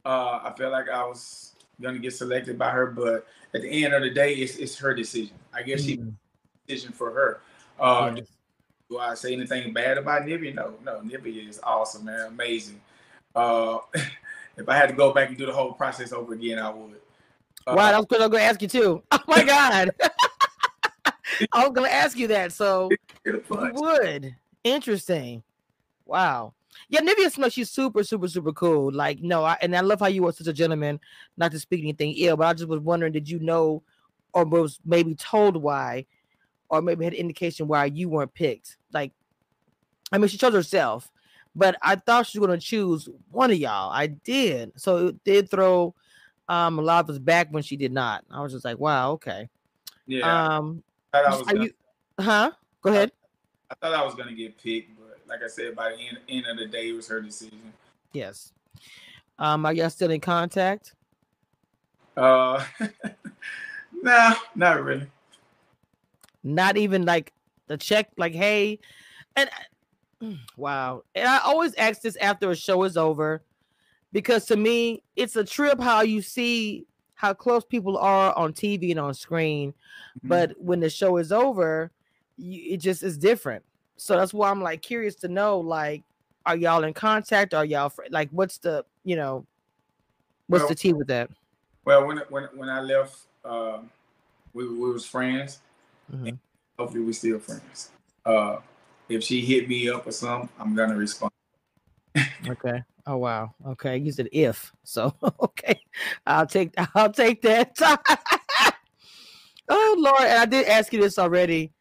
Uh, 0.05 0.41
I 0.43 0.55
felt 0.57 0.73
like 0.73 0.89
I 0.89 1.05
was 1.05 1.53
gonna 1.81 1.99
get 1.99 2.15
selected 2.15 2.59
by 2.59 2.71
her, 2.71 2.87
but 2.87 3.27
at 3.55 3.63
the 3.63 3.85
end 3.85 3.95
of 3.95 4.03
the 4.03 4.11
day, 4.11 4.35
it's 4.35 4.57
it's 4.57 4.77
her 4.79 4.95
decision. 4.95 5.37
I 5.55 5.63
guess 5.63 5.83
mm. 5.83 5.87
she 5.87 6.03
decision 6.67 6.93
for 6.93 7.13
her. 7.13 7.41
Uh. 7.79 8.17
Do 8.91 8.99
I 8.99 9.15
say 9.15 9.35
anything 9.35 9.75
bad 9.75 9.99
about 9.99 10.23
Nivea? 10.23 10.55
No, 10.55 10.73
no. 10.83 11.01
Nivea 11.01 11.47
is 11.47 11.61
awesome, 11.63 12.07
man, 12.07 12.29
amazing. 12.29 12.81
Uh, 13.35 13.79
if 14.57 14.67
I 14.67 14.77
had 14.77 14.89
to 14.89 14.95
go 14.95 15.13
back 15.13 15.29
and 15.29 15.37
do 15.37 15.45
the 15.45 15.53
whole 15.53 15.73
process 15.73 16.11
over 16.11 16.33
again, 16.33 16.59
I 16.59 16.71
would. 16.71 16.95
Uh, 17.67 17.75
wow, 17.77 17.91
that 17.91 17.99
was 17.99 18.07
good. 18.07 18.23
I'm 18.23 18.31
going 18.31 18.41
to 18.41 18.47
ask 18.47 18.63
you 18.63 18.69
too. 18.69 19.03
Oh 19.13 19.21
my 19.27 19.45
god, 19.45 19.91
I 21.53 21.65
was 21.65 21.73
going 21.75 21.87
to 21.87 21.95
ask 21.95 22.17
you 22.17 22.29
that. 22.29 22.53
So 22.53 22.89
you 23.27 23.43
would 23.51 24.35
interesting. 24.65 25.43
Wow. 26.09 26.55
Yeah, 26.89 27.01
Nivea 27.01 27.31
Snow, 27.31 27.49
she's 27.49 27.71
super, 27.71 28.03
super, 28.03 28.29
super 28.29 28.53
cool. 28.53 28.93
Like, 28.93 29.21
no, 29.21 29.45
I, 29.45 29.59
and 29.61 29.77
I 29.77 29.81
love 29.81 30.01
how 30.01 30.07
you 30.07 30.23
were 30.23 30.33
such 30.33 30.47
a 30.47 30.53
gentleman, 30.53 30.99
not 31.37 31.53
to 31.53 31.61
speak 31.61 31.83
anything 31.83 32.15
ill, 32.17 32.37
but 32.37 32.47
I 32.47 32.55
just 32.55 32.69
was 32.69 32.81
wondering, 32.81 33.13
did 33.13 33.29
you 33.29 33.39
know 33.39 33.83
or 34.33 34.45
was 34.45 34.81
maybe 34.85 35.15
told 35.15 35.57
why, 35.57 36.07
or 36.69 36.83
maybe 36.83 37.05
had 37.05 37.15
indication 37.15 37.69
why 37.69 37.87
you 37.87 38.09
weren't 38.09 38.35
picked? 38.35 38.77
Like, 38.93 39.13
I 40.11 40.19
mean, 40.19 40.29
she 40.29 40.39
chose 40.39 40.55
herself, 40.55 41.11
but 41.55 41.77
I 41.83 41.97
thought 41.97 42.27
she 42.27 42.39
was 42.39 42.47
going 42.47 42.61
to 42.61 42.67
choose 42.67 43.09
one 43.31 43.51
of 43.51 43.59
y'all. 43.59 43.91
I 43.91 44.07
did. 44.07 44.73
So 44.77 45.09
it 45.09 45.25
did 45.25 45.51
throw 45.51 45.95
um 46.49 46.79
a 46.79 46.83
lot 46.83 47.05
of 47.05 47.11
us 47.11 47.19
back 47.19 47.49
when 47.51 47.63
she 47.63 47.77
did 47.77 47.93
not. 47.93 48.25
I 48.31 48.41
was 48.41 48.53
just 48.53 48.65
like, 48.65 48.79
wow, 48.79 49.13
okay. 49.13 49.51
Yeah. 50.07 50.57
Um, 50.57 50.83
gonna, 51.13 51.65
you, 51.65 51.71
huh? 52.19 52.53
Go 52.81 52.91
ahead. 52.91 53.13
I, 53.71 53.75
I, 53.75 53.77
thought 53.77 54.01
I 54.01 54.05
was 54.05 54.15
gonna 54.15 54.33
get 54.33 54.57
picked, 54.57 54.98
like 55.29 55.43
I 55.43 55.49
said, 55.49 55.77
by 55.77 55.91
the 55.91 55.99
end, 55.99 56.19
end 56.29 56.47
of 56.47 56.57
the 56.57 56.67
day, 56.67 56.89
it 56.89 56.93
was 56.93 57.09
her 57.09 57.21
decision. 57.21 57.73
Yes. 58.13 58.53
Um, 59.39 59.67
are 59.67 59.73
y'all 59.73 59.91
still 59.91 60.11
in 60.11 60.21
contact? 60.21 60.95
Uh, 62.17 62.65
nah, 64.03 64.35
not 64.55 64.83
really. 64.83 65.07
Not 66.43 66.77
even 66.77 67.05
like 67.05 67.33
the 67.67 67.77
check, 67.77 68.11
like, 68.17 68.35
hey, 68.35 68.79
and 69.37 69.51
wow. 70.57 71.05
And 71.15 71.29
I 71.29 71.39
always 71.39 71.75
ask 71.75 72.01
this 72.01 72.17
after 72.17 72.51
a 72.51 72.57
show 72.57 72.83
is 72.85 72.97
over 72.97 73.43
because 74.13 74.47
to 74.47 74.57
me, 74.57 75.03
it's 75.15 75.37
a 75.37 75.45
trip 75.45 75.81
how 75.81 76.01
you 76.01 76.23
see 76.23 76.87
how 77.15 77.35
close 77.35 77.65
people 77.65 77.99
are 77.99 78.37
on 78.37 78.53
TV 78.53 78.91
and 78.91 79.01
on 79.01 79.13
screen, 79.13 79.71
mm-hmm. 79.71 80.29
but 80.29 80.53
when 80.59 80.81
the 80.81 80.89
show 80.91 81.17
is 81.17 81.33
over, 81.33 81.91
you, 82.37 82.75
it 82.75 82.77
just 82.79 83.03
is 83.03 83.19
different. 83.19 83.65
So 83.99 84.17
that's 84.17 84.33
why 84.33 84.51
I'm 84.51 84.63
like 84.63 84.81
curious 84.81 85.17
to 85.17 85.29
know, 85.29 85.59
like, 85.59 86.03
are 86.47 86.57
y'all 86.57 86.85
in 86.85 86.95
contact? 86.95 87.53
Are 87.53 87.65
y'all 87.65 87.91
fr- 87.91 88.05
like, 88.11 88.31
what's 88.31 88.59
the, 88.59 88.85
you 89.05 89.17
know, 89.17 89.45
what's 90.47 90.63
well, 90.63 90.69
the 90.69 90.75
tea 90.75 90.93
with 90.93 91.09
that? 91.09 91.31
Well, 91.85 92.07
when 92.07 92.19
when 92.31 92.45
when 92.55 92.69
I 92.69 92.81
left, 92.81 93.19
uh, 93.45 93.79
we 94.55 94.69
we 94.69 94.91
was 94.91 95.05
friends. 95.05 95.61
Mm-hmm. 96.15 96.37
Hopefully, 96.79 97.03
we 97.03 97.13
still 97.13 97.39
friends. 97.41 97.91
Uh, 98.25 98.59
if 99.09 99.25
she 99.25 99.41
hit 99.41 99.69
me 99.69 99.89
up 99.91 100.07
or 100.07 100.13
something, 100.13 100.49
I'm 100.59 100.75
gonna 100.75 100.97
respond. 100.97 101.33
okay. 102.47 102.83
Oh 103.07 103.17
wow. 103.17 103.55
Okay. 103.67 103.97
You 103.97 104.13
said 104.13 104.29
if. 104.33 104.73
So 104.85 105.15
okay. 105.41 105.81
I'll 106.27 106.47
take 106.47 106.75
I'll 106.95 107.13
take 107.13 107.43
that. 107.43 107.75
oh 109.69 109.97
Lord. 109.99 110.23
And 110.23 110.39
I 110.39 110.47
did 110.47 110.67
ask 110.69 110.93
you 110.93 111.01
this 111.01 111.19
already. 111.19 111.73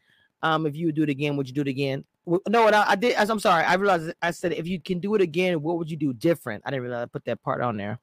Um, 0.42 0.66
if 0.66 0.76
you 0.76 0.88
would 0.88 0.96
do 0.96 1.04
it 1.04 1.10
again, 1.10 1.36
would 1.38 1.48
you 1.48 1.54
do 1.54 1.62
it 1.62 1.68
again? 1.68 2.04
No, 2.26 2.64
what 2.64 2.74
I, 2.74 2.92
I 2.92 2.96
did 2.96 3.14
as 3.14 3.30
I'm 3.30 3.40
sorry, 3.40 3.64
I 3.64 3.76
realized 3.76 4.14
I 4.22 4.32
said 4.32 4.52
if 4.52 4.68
you 4.68 4.82
can 4.82 5.00
do 5.00 5.16
it 5.16 5.22
again, 5.22 5.62
what 5.62 5.78
would 5.78 5.90
you 5.90 5.98
do 5.98 6.14
different? 6.14 6.62
I 6.66 6.72
didn't 6.72 6.84
realize 6.84 7.04
I 7.04 7.06
put 7.06 7.24
that 7.26 7.42
part 7.42 7.62
on 7.62 7.78
there. 7.78 8.00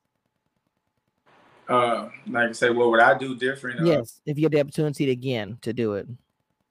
Uh 1.68 2.08
like 2.26 2.48
I 2.48 2.52
say, 2.52 2.70
what 2.70 2.90
would 2.90 3.00
I 3.00 3.16
do 3.16 3.36
different? 3.36 3.80
Uh, 3.80 3.84
yes, 3.84 4.20
if 4.24 4.38
you 4.38 4.44
had 4.44 4.52
the 4.52 4.60
opportunity 4.60 5.10
again 5.10 5.58
to 5.60 5.72
do 5.72 5.94
it. 5.94 6.08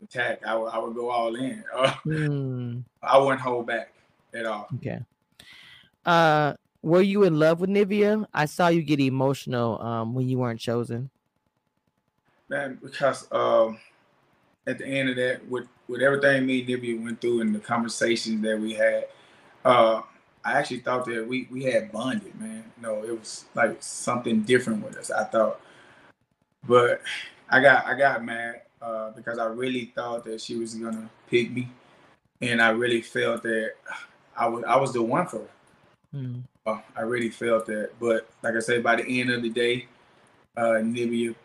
Attack, 0.03 0.41
I 0.45 0.55
would 0.55 0.67
I 0.69 0.79
would 0.79 0.95
go 0.95 1.09
all 1.09 1.35
in. 1.35 1.63
Uh, 1.75 1.93
mm. 2.05 2.83
I 3.01 3.17
wouldn't 3.17 3.41
hold 3.41 3.67
back 3.67 3.93
at 4.33 4.45
all. 4.45 4.67
Okay. 4.75 4.99
Uh, 6.05 6.53
were 6.81 7.01
you 7.01 7.23
in 7.23 7.39
love 7.39 7.61
with 7.61 7.69
Nivea? 7.69 8.25
I 8.33 8.45
saw 8.45 8.67
you 8.67 8.81
get 8.81 8.99
emotional 8.99 9.79
um 9.81 10.15
when 10.15 10.27
you 10.27 10.39
weren't 10.39 10.59
chosen. 10.59 11.11
Man, 12.49 12.79
because 12.81 13.27
um 13.31 13.77
at 14.67 14.77
the 14.77 14.85
end 14.85 15.09
of 15.09 15.15
that, 15.17 15.47
with 15.49 15.67
with 15.87 16.01
everything 16.01 16.45
me 16.45 16.61
and 16.61 16.69
Nivea 16.69 17.03
went 17.03 17.21
through 17.21 17.41
and 17.41 17.53
the 17.53 17.59
conversations 17.59 18.41
that 18.41 18.59
we 18.59 18.73
had, 18.73 19.05
uh, 19.65 20.01
I 20.43 20.53
actually 20.53 20.79
thought 20.79 21.05
that 21.05 21.27
we 21.27 21.47
we 21.51 21.63
had 21.63 21.91
bonded, 21.91 22.39
man. 22.39 22.65
No, 22.81 23.03
it 23.03 23.17
was 23.17 23.45
like 23.55 23.77
something 23.81 24.41
different 24.41 24.83
with 24.83 24.97
us. 24.97 25.11
I 25.11 25.23
thought, 25.25 25.59
but 26.67 27.01
I 27.49 27.61
got 27.61 27.85
I 27.85 27.97
got 27.97 28.23
mad 28.23 28.61
uh, 28.81 29.11
because 29.11 29.37
I 29.39 29.45
really 29.45 29.91
thought 29.95 30.23
that 30.25 30.41
she 30.41 30.55
was 30.55 30.75
gonna 30.75 31.09
pick 31.29 31.51
me, 31.51 31.69
and 32.41 32.61
I 32.61 32.69
really 32.69 33.01
felt 33.01 33.43
that 33.43 33.71
I 34.35 34.47
was 34.47 34.63
I 34.65 34.75
was 34.75 34.93
the 34.93 35.01
one 35.01 35.27
for 35.27 35.39
her. 35.39 35.49
Mm. 36.15 36.43
Uh, 36.65 36.79
I 36.95 37.01
really 37.01 37.29
felt 37.29 37.65
that. 37.65 37.91
But 37.99 38.29
like 38.41 38.55
I 38.55 38.59
said, 38.59 38.83
by 38.83 38.97
the 38.97 39.21
end 39.21 39.29
of 39.29 39.41
the 39.41 39.49
day, 39.49 39.87
uh, 40.55 40.79
Nivea 40.81 41.35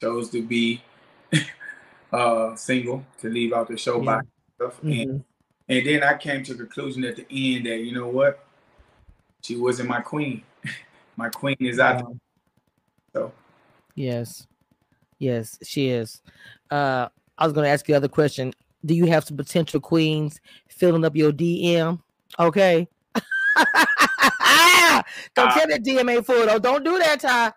chose 0.00 0.30
to 0.30 0.42
be 0.42 0.82
uh, 2.12 2.54
single 2.56 3.04
to 3.20 3.28
leave 3.28 3.52
out 3.52 3.68
the 3.68 3.76
show 3.76 3.98
yeah. 3.98 4.04
by 4.04 4.20
herself. 4.58 4.80
Mm-hmm. 4.82 5.10
And, 5.10 5.24
and 5.68 5.86
then 5.86 6.02
I 6.02 6.16
came 6.16 6.42
to 6.44 6.54
the 6.54 6.64
conclusion 6.64 7.04
at 7.04 7.16
the 7.16 7.26
end 7.30 7.66
that, 7.66 7.78
you 7.78 7.92
know 7.92 8.08
what? 8.08 8.44
She 9.42 9.56
wasn't 9.56 9.88
my 9.88 10.00
queen. 10.00 10.42
my 11.16 11.28
queen 11.28 11.56
is 11.60 11.78
out 11.78 11.98
there. 11.98 12.16
So. 13.12 13.32
Yes. 13.94 14.46
Yes, 15.18 15.58
she 15.62 15.88
is. 15.88 16.20
Uh, 16.70 17.08
I 17.38 17.44
was 17.44 17.52
going 17.52 17.64
to 17.64 17.70
ask 17.70 17.86
you 17.86 17.92
the 17.92 17.96
other 17.96 18.08
question. 18.08 18.52
Do 18.84 18.94
you 18.94 19.06
have 19.06 19.22
some 19.24 19.36
potential 19.36 19.80
queens 19.80 20.40
filling 20.68 21.04
up 21.04 21.14
your 21.14 21.30
DM? 21.30 22.00
Okay. 22.38 22.88
Don't 25.34 25.48
uh, 25.48 25.54
tell 25.54 25.68
that 25.68 25.84
DMA 25.84 26.26
full 26.26 26.46
though. 26.46 26.58
Don't 26.58 26.84
do 26.84 26.98
that, 26.98 27.20
Ty. 27.20 27.52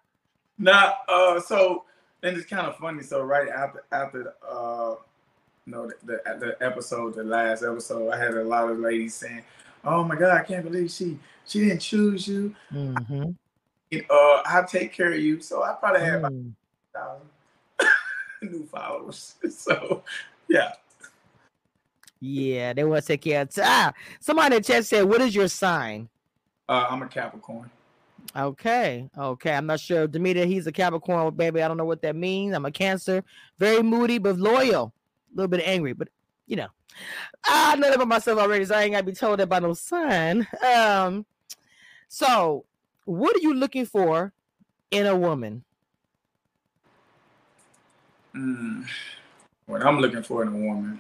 Nah, 0.59 0.93
uh, 1.09 1.39
so 1.39 1.84
and 2.25 2.35
it's 2.35 2.45
kind 2.47 2.65
of 2.65 2.75
funny. 2.77 3.03
So 3.03 3.21
right 3.21 3.47
after 3.47 3.83
after 3.91 4.33
uh, 4.47 4.95
you 5.65 5.71
know, 5.71 5.87
the, 5.87 6.21
the, 6.25 6.37
the 6.39 6.65
episode, 6.65 7.15
the 7.15 7.23
last 7.23 7.63
episode, 7.63 8.11
I 8.11 8.17
had 8.17 8.33
a 8.33 8.43
lot 8.43 8.69
of 8.69 8.79
ladies 8.79 9.13
saying, 9.13 9.43
"Oh 9.83 10.03
my 10.03 10.15
God, 10.15 10.35
I 10.35 10.43
can't 10.43 10.63
believe 10.63 10.89
she 10.89 11.19
she 11.45 11.59
didn't 11.59 11.79
choose 11.79 12.27
you." 12.27 12.55
Mm-hmm. 12.73 13.31
Uh, 14.09 14.41
I'll 14.45 14.65
take 14.65 14.91
care 14.91 15.13
of 15.13 15.19
you. 15.19 15.39
So 15.39 15.63
I 15.63 15.73
probably 15.73 16.01
have 16.01 16.23
mm. 16.23 16.51
thousand 16.93 17.27
new 18.41 18.65
followers. 18.65 19.35
So 19.49 20.03
yeah. 20.47 20.73
Yeah, 22.21 22.73
they 22.73 22.83
want 22.83 23.03
to 23.03 23.07
take 23.07 23.21
care 23.21 23.41
of. 23.41 23.49
Ah, 23.59 23.93
somebody 24.19 24.55
in 24.55 24.61
the 24.61 24.67
chat 24.67 24.85
said, 24.85 25.03
"What 25.03 25.21
is 25.21 25.35
your 25.35 25.47
sign?" 25.47 26.09
Uh, 26.67 26.87
I'm 26.89 27.03
a 27.03 27.07
Capricorn. 27.07 27.69
Okay, 28.35 29.09
okay. 29.17 29.53
I'm 29.53 29.65
not 29.65 29.79
sure. 29.79 30.07
Demeter, 30.07 30.45
he's 30.45 30.67
a 30.67 30.71
Capricorn, 30.71 31.33
baby. 31.35 31.61
I 31.61 31.67
don't 31.67 31.77
know 31.77 31.85
what 31.85 32.01
that 32.01 32.15
means. 32.15 32.53
I'm 32.53 32.65
a 32.65 32.71
Cancer, 32.71 33.23
very 33.57 33.81
moody 33.81 34.17
but 34.17 34.37
loyal. 34.37 34.93
A 35.33 35.35
little 35.35 35.49
bit 35.49 35.61
angry, 35.65 35.93
but 35.93 36.09
you 36.47 36.55
know, 36.55 36.67
I 37.45 37.75
know 37.75 37.87
that 37.87 37.95
about 37.95 38.07
myself 38.07 38.39
already, 38.39 38.65
so 38.65 38.75
I 38.75 38.83
ain't 38.83 38.93
gotta 38.93 39.05
be 39.05 39.13
told 39.13 39.39
that 39.39 39.49
by 39.49 39.59
no 39.59 39.73
son. 39.73 40.47
Um, 40.65 41.25
so 42.07 42.65
what 43.05 43.35
are 43.35 43.39
you 43.39 43.53
looking 43.53 43.85
for 43.85 44.33
in 44.91 45.05
a 45.05 45.15
woman? 45.15 45.63
Mm, 48.35 48.85
what 49.65 49.81
I'm 49.81 49.99
looking 49.99 50.23
for 50.23 50.43
in 50.43 50.49
a 50.49 50.57
woman, 50.57 50.99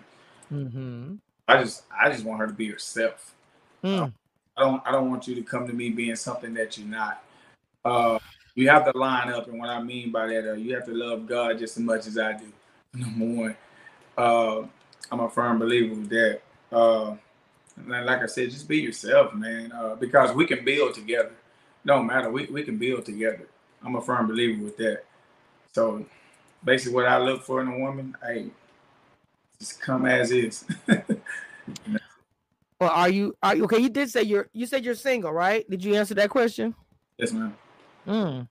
mm-hmm. 0.51 1.15
I 1.47 1.61
just 1.61 1.83
I 1.91 2.09
just 2.09 2.23
want 2.23 2.39
her 2.39 2.47
to 2.47 2.53
be 2.53 2.69
herself. 2.69 3.33
Mm. 3.83 4.13
I 4.57 4.61
don't 4.61 4.81
I 4.85 4.91
don't 4.91 5.09
want 5.09 5.27
you 5.27 5.35
to 5.35 5.41
come 5.41 5.67
to 5.67 5.73
me 5.73 5.89
being 5.89 6.15
something 6.15 6.53
that 6.53 6.77
you're 6.77 6.87
not. 6.87 7.23
Uh, 7.83 8.19
you 8.55 8.69
have 8.69 8.91
to 8.91 8.97
line 8.97 9.29
up, 9.29 9.47
and 9.47 9.59
what 9.59 9.69
I 9.69 9.81
mean 9.83 10.11
by 10.11 10.27
that, 10.27 10.51
uh, 10.51 10.53
you 10.53 10.73
have 10.75 10.85
to 10.85 10.93
love 10.93 11.27
God 11.27 11.59
just 11.59 11.77
as 11.77 11.83
much 11.83 12.07
as 12.07 12.17
I 12.17 12.33
do. 12.33 12.45
Number 12.93 13.25
one, 13.25 13.57
uh, 14.17 14.63
I'm 15.11 15.19
a 15.19 15.29
firm 15.29 15.59
believer 15.59 15.93
with 15.93 16.09
that. 16.09 16.41
Uh, 16.71 17.15
like 17.85 18.21
I 18.21 18.25
said, 18.27 18.49
just 18.49 18.67
be 18.67 18.77
yourself, 18.77 19.33
man, 19.33 19.71
uh, 19.73 19.95
because 19.95 20.33
we 20.33 20.45
can 20.45 20.63
build 20.63 20.93
together. 20.93 21.33
No 21.83 22.01
matter, 22.01 22.31
we, 22.31 22.45
we 22.45 22.63
can 22.63 22.77
build 22.77 23.05
together. 23.05 23.47
I'm 23.83 23.95
a 23.95 24.01
firm 24.01 24.27
believer 24.27 24.63
with 24.63 24.77
that. 24.77 25.03
So 25.73 26.05
basically, 26.63 26.95
what 26.95 27.07
I 27.07 27.17
look 27.17 27.43
for 27.43 27.61
in 27.61 27.67
a 27.67 27.77
woman, 27.77 28.15
hey, 28.25 28.47
just 29.59 29.81
come 29.81 30.05
as 30.05 30.31
is. 30.31 30.65
well, 32.79 32.91
are 32.91 33.09
you 33.09 33.35
are 33.41 33.55
you 33.55 33.63
okay? 33.65 33.79
You 33.79 33.89
did 33.89 34.09
say 34.09 34.23
you're 34.23 34.49
you 34.53 34.65
said 34.65 34.83
you're 34.83 34.95
single, 34.95 35.31
right? 35.31 35.69
Did 35.69 35.83
you 35.83 35.95
answer 35.95 36.13
that 36.15 36.29
question? 36.29 36.75
Yes, 37.17 37.31
ma'am. 37.31 37.55
Mm. 38.07 38.47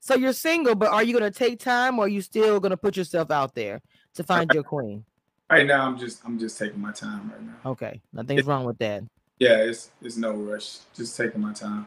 So 0.00 0.16
you're 0.16 0.32
single, 0.32 0.74
but 0.74 0.90
are 0.90 1.02
you 1.02 1.12
gonna 1.14 1.30
take 1.30 1.58
time 1.58 1.98
or 1.98 2.04
are 2.04 2.08
you 2.08 2.20
still 2.20 2.60
gonna 2.60 2.76
put 2.76 2.96
yourself 2.96 3.30
out 3.30 3.54
there 3.54 3.80
to 4.14 4.24
find 4.24 4.50
your 4.52 4.62
queen? 4.62 5.04
Right 5.50 5.66
now, 5.66 5.86
I'm 5.86 5.98
just 5.98 6.22
I'm 6.24 6.38
just 6.38 6.58
taking 6.58 6.80
my 6.80 6.92
time 6.92 7.30
right 7.30 7.42
now. 7.42 7.70
Okay, 7.70 8.00
nothing's 8.12 8.44
wrong 8.44 8.64
with 8.64 8.78
that. 8.78 9.04
Yeah, 9.38 9.58
it's 9.58 9.90
it's 10.02 10.16
no 10.16 10.32
rush. 10.32 10.78
Just 10.94 11.16
taking 11.16 11.40
my 11.40 11.52
time. 11.52 11.86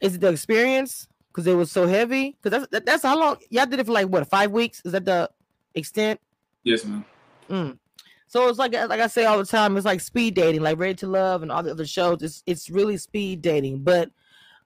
Is 0.00 0.16
it 0.16 0.20
the 0.20 0.28
experience? 0.28 1.08
Because 1.28 1.46
it 1.46 1.54
was 1.54 1.70
so 1.70 1.86
heavy. 1.86 2.36
Because 2.42 2.66
that's 2.68 2.84
that's 2.84 3.02
how 3.02 3.18
long 3.18 3.36
y'all 3.50 3.66
did 3.66 3.80
it 3.80 3.86
for 3.86 3.92
like 3.92 4.08
what 4.08 4.28
five 4.28 4.50
weeks? 4.50 4.82
Is 4.84 4.92
that 4.92 5.04
the 5.04 5.30
extent? 5.74 6.20
Yes, 6.64 6.84
ma'am. 6.84 7.04
Mm. 7.48 7.78
So 8.34 8.48
it's 8.48 8.58
like 8.58 8.72
like 8.72 8.98
I 8.98 9.06
say 9.06 9.26
all 9.26 9.38
the 9.38 9.44
time, 9.44 9.76
it's 9.76 9.86
like 9.86 10.00
speed 10.00 10.34
dating, 10.34 10.62
like 10.62 10.76
Ready 10.76 10.94
to 10.94 11.06
Love 11.06 11.42
and 11.42 11.52
all 11.52 11.62
the 11.62 11.70
other 11.70 11.86
shows. 11.86 12.20
It's 12.20 12.42
it's 12.46 12.68
really 12.68 12.96
speed 12.96 13.42
dating, 13.42 13.84
but 13.84 14.10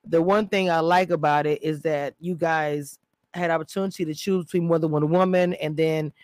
the 0.07 0.23
one 0.23 0.49
thing 0.49 0.71
I 0.71 0.81
like 0.81 1.11
about 1.11 1.45
it 1.45 1.63
is 1.63 1.83
that 1.83 2.15
you 2.19 2.35
guys 2.35 2.99
had 3.35 3.51
opportunity 3.51 4.07
to 4.07 4.15
choose 4.15 4.47
between 4.47 4.69
more 4.69 4.79
than 4.79 4.91
one 4.91 5.11
woman, 5.11 5.53
and 5.53 5.77
then 5.77 6.15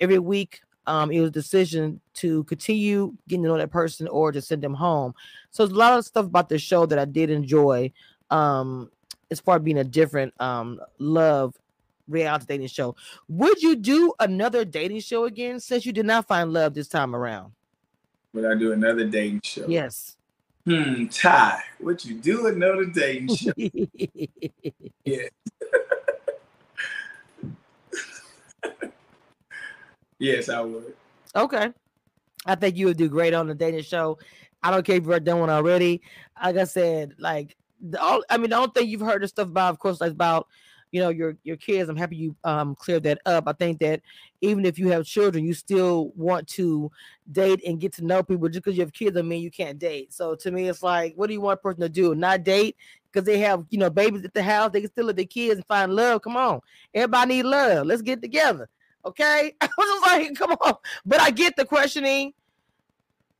every 0.00 0.20
week 0.20 0.60
um, 0.86 1.10
it 1.10 1.18
was 1.18 1.30
a 1.30 1.32
decision 1.32 2.00
to 2.14 2.44
continue 2.44 3.12
getting 3.26 3.42
to 3.42 3.48
know 3.48 3.58
that 3.58 3.72
person 3.72 4.06
or 4.06 4.30
to 4.30 4.40
send 4.40 4.62
them 4.62 4.74
home. 4.74 5.14
So 5.50 5.66
there's 5.66 5.74
a 5.74 5.80
lot 5.80 5.98
of 5.98 6.04
stuff 6.04 6.26
about 6.26 6.48
the 6.48 6.60
show 6.60 6.86
that 6.86 6.98
I 7.00 7.06
did 7.06 7.28
enjoy. 7.28 7.90
Um, 8.30 8.92
as 9.32 9.40
far 9.40 9.56
as 9.56 9.62
being 9.62 9.78
a 9.78 9.84
different 9.84 10.32
um 10.40 10.78
love 11.00 11.56
reality 12.08 12.46
dating 12.48 12.68
show. 12.68 12.96
Would 13.28 13.62
you 13.62 13.76
do 13.76 14.12
another 14.18 14.64
dating 14.64 15.00
show 15.00 15.24
again 15.24 15.60
since 15.60 15.86
you 15.86 15.92
did 15.92 16.06
not 16.06 16.26
find 16.26 16.52
love 16.52 16.74
this 16.74 16.88
time 16.88 17.14
around? 17.14 17.52
Would 18.32 18.44
I 18.44 18.54
do 18.54 18.72
another 18.72 19.04
dating 19.04 19.40
show? 19.44 19.66
Yes. 19.68 20.16
Hmm, 20.66 21.06
Ty, 21.06 21.62
what 21.78 22.04
you 22.04 22.14
do 22.14 22.46
another 22.46 22.84
dating 22.84 23.34
show? 23.34 23.52
yeah. 25.04 25.28
yes, 30.18 30.48
I 30.48 30.60
would. 30.60 30.94
Okay. 31.34 31.72
I 32.44 32.54
think 32.54 32.76
you 32.76 32.86
would 32.86 32.96
do 32.96 33.08
great 33.08 33.34
on 33.34 33.46
the 33.46 33.54
dating 33.54 33.82
show. 33.82 34.18
I 34.62 34.70
don't 34.70 34.84
care 34.84 34.96
if 34.96 35.06
you've 35.06 35.24
done 35.24 35.40
one 35.40 35.50
already. 35.50 36.02
Like 36.42 36.56
I 36.56 36.64
said, 36.64 37.14
like 37.18 37.56
the 37.80 38.00
all 38.00 38.22
I 38.28 38.38
mean, 38.38 38.50
the 38.50 38.56
only 38.56 38.70
thing 38.74 38.88
you've 38.88 39.00
heard 39.00 39.22
of 39.22 39.30
stuff 39.30 39.48
about, 39.48 39.70
of 39.70 39.78
course, 39.78 40.00
like 40.00 40.12
about 40.12 40.48
you 40.90 41.00
know 41.00 41.10
your 41.10 41.36
your 41.44 41.56
kids 41.56 41.88
i'm 41.88 41.96
happy 41.96 42.16
you 42.16 42.36
um 42.44 42.74
cleared 42.74 43.02
that 43.02 43.20
up. 43.26 43.44
I 43.46 43.52
think 43.52 43.80
that 43.80 44.00
even 44.40 44.64
if 44.64 44.78
you 44.78 44.88
have 44.88 45.04
children 45.04 45.44
you 45.44 45.54
still 45.54 46.12
want 46.16 46.46
to 46.48 46.90
date 47.30 47.62
and 47.66 47.80
get 47.80 47.92
to 47.94 48.04
know 48.04 48.22
people 48.22 48.48
just 48.48 48.64
because 48.64 48.76
you 48.76 48.82
have 48.82 48.92
kids 48.92 49.16
I 49.16 49.22
mean 49.22 49.42
you 49.42 49.50
can't 49.50 49.78
date. 49.78 50.12
So 50.12 50.34
to 50.36 50.50
me 50.50 50.68
it's 50.68 50.82
like 50.82 51.14
what 51.16 51.26
do 51.26 51.32
you 51.32 51.40
want 51.40 51.58
a 51.60 51.62
person 51.62 51.80
to 51.82 51.88
do? 51.88 52.14
Not 52.14 52.44
date? 52.44 52.76
Because 53.10 53.26
they 53.26 53.38
have 53.40 53.64
you 53.70 53.78
know 53.78 53.90
babies 53.90 54.24
at 54.24 54.34
the 54.34 54.42
house 54.42 54.70
they 54.72 54.80
can 54.80 54.90
still 54.90 55.08
have 55.08 55.16
their 55.16 55.24
kids 55.24 55.56
and 55.56 55.66
find 55.66 55.94
love? 55.94 56.22
Come 56.22 56.36
on. 56.36 56.60
Everybody 56.94 57.36
need 57.36 57.44
love. 57.44 57.86
Let's 57.86 58.02
get 58.02 58.22
together. 58.22 58.68
Okay? 59.04 59.54
I 59.60 59.68
was 59.76 60.02
like 60.02 60.34
come 60.34 60.52
on. 60.52 60.74
But 61.04 61.20
i 61.20 61.30
get 61.30 61.56
the 61.56 61.64
questioning. 61.64 62.32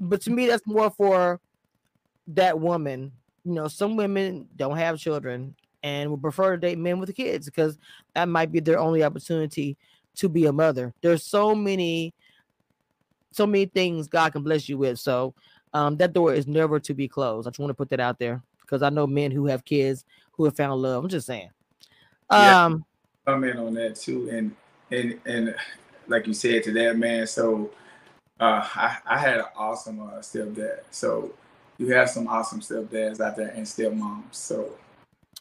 But 0.00 0.22
to 0.22 0.30
me 0.30 0.46
that's 0.46 0.66
more 0.66 0.90
for 0.90 1.40
that 2.28 2.58
woman. 2.58 3.12
You 3.44 3.52
know 3.54 3.68
some 3.68 3.96
women 3.96 4.48
don't 4.56 4.76
have 4.76 4.98
children 4.98 5.54
and 5.88 6.10
would 6.10 6.22
prefer 6.22 6.52
to 6.52 6.58
date 6.58 6.78
men 6.78 6.98
with 6.98 7.14
kids 7.14 7.46
because 7.46 7.78
that 8.14 8.28
might 8.28 8.52
be 8.52 8.60
their 8.60 8.78
only 8.78 9.02
opportunity 9.02 9.76
to 10.16 10.28
be 10.28 10.46
a 10.46 10.52
mother. 10.52 10.92
There's 11.00 11.24
so 11.24 11.54
many, 11.54 12.14
so 13.32 13.46
many 13.46 13.66
things 13.66 14.06
God 14.06 14.32
can 14.32 14.42
bless 14.42 14.68
you 14.68 14.76
with. 14.78 14.98
So 14.98 15.34
um, 15.72 15.96
that 15.96 16.12
door 16.12 16.34
is 16.34 16.46
never 16.46 16.78
to 16.80 16.94
be 16.94 17.08
closed. 17.08 17.46
I 17.46 17.50
just 17.50 17.58
want 17.58 17.70
to 17.70 17.74
put 17.74 17.88
that 17.90 18.00
out 18.00 18.18
there 18.18 18.42
because 18.60 18.82
I 18.82 18.90
know 18.90 19.06
men 19.06 19.30
who 19.30 19.46
have 19.46 19.64
kids 19.64 20.04
who 20.32 20.44
have 20.44 20.56
found 20.56 20.82
love. 20.82 21.04
I'm 21.04 21.10
just 21.10 21.26
saying. 21.26 21.50
Um, 22.30 22.84
yeah, 23.26 23.32
I'm 23.32 23.44
in 23.44 23.56
on 23.58 23.74
that 23.74 23.96
too, 23.96 24.28
and 24.30 24.54
and 24.90 25.18
and 25.24 25.56
like 26.06 26.26
you 26.26 26.34
said 26.34 26.62
to 26.64 26.72
that 26.72 26.96
man. 26.96 27.26
So 27.26 27.70
uh, 28.38 28.66
I 28.74 28.98
I 29.06 29.18
had 29.18 29.38
an 29.38 29.46
awesome 29.56 30.00
uh, 30.00 30.18
stepdad. 30.18 30.80
So 30.90 31.32
you 31.78 31.92
have 31.94 32.10
some 32.10 32.28
awesome 32.28 32.60
stepdads 32.60 33.20
out 33.20 33.36
there 33.36 33.48
and 33.48 33.64
stepmoms. 33.64 34.34
So 34.34 34.72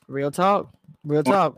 Real 0.08 0.32
talk. 0.32 0.74
Real 1.04 1.24
talk. 1.24 1.56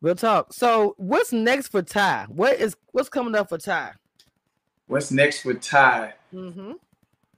Real 0.00 0.14
talk. 0.14 0.52
So 0.52 0.94
what's 0.98 1.32
next 1.32 1.68
for 1.68 1.82
Ty? 1.82 2.26
What 2.28 2.58
is 2.58 2.76
what's 2.92 3.08
coming 3.08 3.34
up 3.34 3.48
for 3.48 3.58
Ty? 3.58 3.92
What's 4.86 5.10
next 5.10 5.42
for 5.42 5.54
Ty? 5.54 6.14
Mm-hmm. 6.32 6.72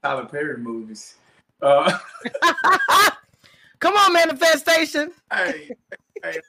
Tyler 0.02 0.26
Perry 0.26 0.58
movies. 0.58 1.16
Uh, 1.60 1.98
Come 3.80 3.96
on, 3.96 4.12
manifestation. 4.12 5.12
Hey, 5.32 5.70
hey. 6.22 6.40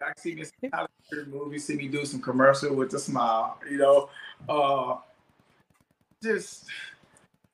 I 0.00 0.12
see 0.16 0.34
me 0.34 0.44
Tyler 0.70 0.88
Perry 1.10 1.26
movie, 1.26 1.58
see 1.58 1.76
me 1.76 1.88
do 1.88 2.04
some 2.04 2.20
commercial 2.20 2.74
with 2.74 2.94
a 2.94 2.98
smile, 2.98 3.58
you 3.68 3.78
know. 3.78 4.10
Uh 4.48 4.96
just 6.22 6.66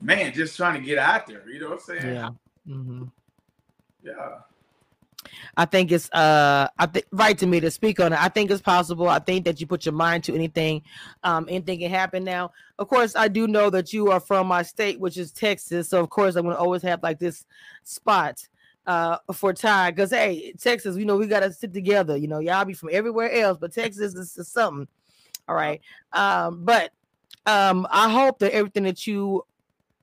man, 0.01 0.33
just 0.33 0.57
trying 0.57 0.81
to 0.81 0.87
get 0.87 0.99
out 0.99 1.27
there, 1.27 1.49
you 1.49 1.61
know 1.61 1.71
what 1.71 1.81
I'm 1.89 2.01
saying? 2.01 2.15
Yeah. 2.15 2.29
Mm-hmm. 2.69 3.05
Yeah. 4.05 4.39
I 5.57 5.65
think 5.65 5.91
it's 5.91 6.11
uh 6.13 6.69
I 6.79 6.87
think 6.87 7.07
right 7.11 7.37
to 7.39 7.47
me 7.47 7.61
to 7.61 7.71
speak 7.71 8.01
on 8.01 8.13
it. 8.13 8.23
I 8.23 8.29
think 8.29 8.51
it's 8.51 8.61
possible. 8.61 9.09
I 9.09 9.19
think 9.19 9.45
that 9.47 9.61
you 9.61 9.67
put 9.67 9.87
your 9.87 9.95
mind 9.95 10.25
to 10.25 10.35
anything, 10.35 10.83
um, 11.23 11.47
anything 11.49 11.79
can 11.79 11.91
happen 11.91 12.25
now. 12.25 12.53
Of 12.79 12.89
course, 12.89 13.17
I 13.17 13.29
do 13.29 13.47
know 13.47 13.71
that 13.71 13.93
you 13.93 14.11
are 14.11 14.21
from 14.21 14.47
my 14.47 14.63
state, 14.63 15.01
which 15.01 15.17
is 15.17 15.33
Texas. 15.33 15.89
So 15.89 16.01
of 16.01 16.11
course 16.11 16.37
I'm 16.37 16.45
gonna 16.45 16.57
always 16.57 16.83
have 16.83 17.03
like 17.03 17.19
this 17.19 17.47
spot 17.85 18.47
uh 18.87 19.19
for 19.33 19.53
Ty 19.53 19.93
because 19.93 20.11
hey, 20.11 20.53
Texas, 20.61 20.97
you 20.97 21.07
know, 21.07 21.17
we 21.17 21.27
gotta 21.27 21.53
sit 21.53 21.73
together. 21.73 22.17
You 22.17 22.29
know, 22.29 22.41
y'all 22.41 22.65
be 22.65 22.75
from 22.75 22.91
everywhere 22.93 23.33
else, 23.33 23.59
but 23.59 23.73
Texas 23.73 24.15
is, 24.15 24.37
is 24.37 24.49
something. 24.49 24.89
All 25.49 25.55
right. 25.55 25.81
Um, 26.13 26.65
but 26.65 26.93
um 27.47 27.87
I 27.91 28.11
hope 28.11 28.41
that 28.41 28.53
everything 28.53 28.85
that 28.85 29.07
you 29.07 29.45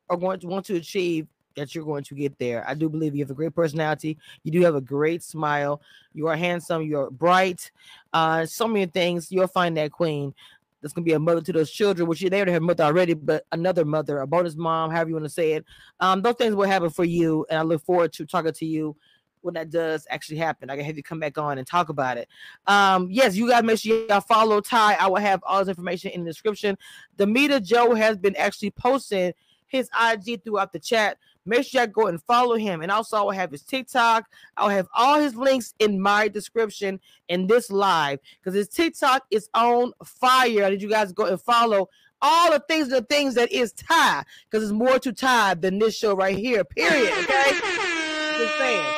are 0.10 0.18
going 0.18 0.40
to 0.40 0.48
want 0.48 0.66
to 0.66 0.76
achieve 0.76 1.28
that 1.56 1.76
you're 1.76 1.86
going 1.86 2.04
to 2.06 2.16
get 2.16 2.38
there. 2.40 2.68
I 2.68 2.74
do 2.74 2.90
believe 2.90 3.16
you 3.16 3.24
have 3.24 3.32
a 3.32 3.36
great 3.36 3.56
personality. 3.56 4.18
You 4.44 4.52
do 4.52 4.62
have 4.62 4.76
a 4.76 4.82
great 4.82 5.24
smile. 5.24 5.82
You 6.14 6.28
are 6.28 6.36
handsome. 6.36 6.84
You're 6.84 7.10
bright. 7.10 7.72
Uh, 8.14 8.46
so 8.46 8.68
many 8.68 8.86
things. 8.86 9.32
You'll 9.32 9.48
find 9.48 9.76
that 9.78 9.92
queen 9.92 10.34
that's 10.82 10.94
gonna 10.94 11.06
be 11.06 11.14
a 11.14 11.20
mother 11.20 11.42
to 11.42 11.54
those 11.54 11.72
children, 11.72 12.08
which 12.08 12.22
they 12.22 12.36
already 12.36 12.52
have 12.52 12.62
mother 12.62 12.84
already, 12.84 13.14
but 13.14 13.46
another 13.52 13.86
mother, 13.86 14.20
a 14.20 14.28
bonus 14.28 14.56
mom, 14.56 14.90
however 14.90 15.10
you 15.10 15.16
want 15.16 15.26
to 15.26 15.30
say 15.30 15.54
it. 15.54 15.66
Um, 16.00 16.22
those 16.22 16.36
things 16.36 16.56
will 16.56 16.68
happen 16.68 16.90
for 16.90 17.06
you, 17.06 17.46
and 17.50 17.60
I 17.60 17.62
look 17.62 17.84
forward 17.84 18.14
to 18.14 18.26
talking 18.26 18.52
to 18.52 18.66
you 18.66 18.96
when 19.42 19.54
that 19.56 19.70
does 19.70 20.06
actually 20.10 20.38
happen. 20.38 20.70
I 20.70 20.76
can 20.76 20.86
have 20.86 20.98
you 20.98 21.04
come 21.04 21.20
back 21.20 21.38
on 21.38 21.58
and 21.58 21.68
talk 21.68 21.90
about 21.90 22.18
it. 22.18 22.28
Um, 22.68 23.08
yes, 23.10 23.36
you 23.36 23.50
guys 23.50 23.64
make 23.64 23.80
sure 23.80 24.06
y'all 24.08 24.22
follow 24.22 24.62
Ty. 24.62 24.96
I 25.00 25.08
will 25.08 25.18
have 25.18 25.42
all 25.44 25.60
this 25.60 25.70
information 25.70 26.12
in 26.12 26.24
the 26.24 26.30
description. 26.30 26.78
Meter 27.18 27.60
Joe 27.60 27.94
has 27.94 28.18
been 28.18 28.36
actually 28.36 28.72
posting 28.72 29.34
his 29.68 29.90
IG 30.00 30.44
throughout 30.44 30.74
the 30.74 30.80
chat. 30.80 31.18
Make 31.46 31.66
sure 31.66 31.82
y'all 31.82 31.88
go 31.88 32.08
and 32.08 32.22
follow 32.24 32.56
him. 32.56 32.82
And 32.82 32.92
also, 32.92 33.18
I 33.18 33.22
will 33.22 33.32
have 33.32 33.52
his 33.52 33.64
TikTok. 33.64 34.26
I'll 34.58 34.70
have 34.70 34.88
all 34.96 35.20
his 35.20 35.36
links 35.36 35.74
in 35.80 36.00
my 36.00 36.28
description 36.28 37.00
in 37.30 37.48
this 37.48 37.72
live 37.72 38.20
because 38.40 38.56
his 38.56 38.70
TikTok 38.70 39.24
is 39.32 39.50
on 39.54 39.94
fire. 40.04 40.70
Did 40.70 40.82
you 40.82 40.90
guys 40.90 41.12
go 41.12 41.26
and 41.26 41.42
follow 41.42 41.90
all 42.22 42.52
the 42.52 42.60
things, 42.68 42.90
the 42.90 43.02
things 43.02 43.34
that 43.36 43.52
is 43.52 43.74
Ty 43.74 44.24
because 44.50 44.64
it's 44.64 44.72
more 44.72 45.00
to 45.00 45.12
Ty 45.12 45.56
than 45.56 45.80
this 45.80 45.98
show 45.98 46.16
right 46.16 46.38
here, 46.38 46.64
period. 46.64 47.12
Okay? 47.24 47.52
Just 48.38 48.58
saying. 48.58 48.96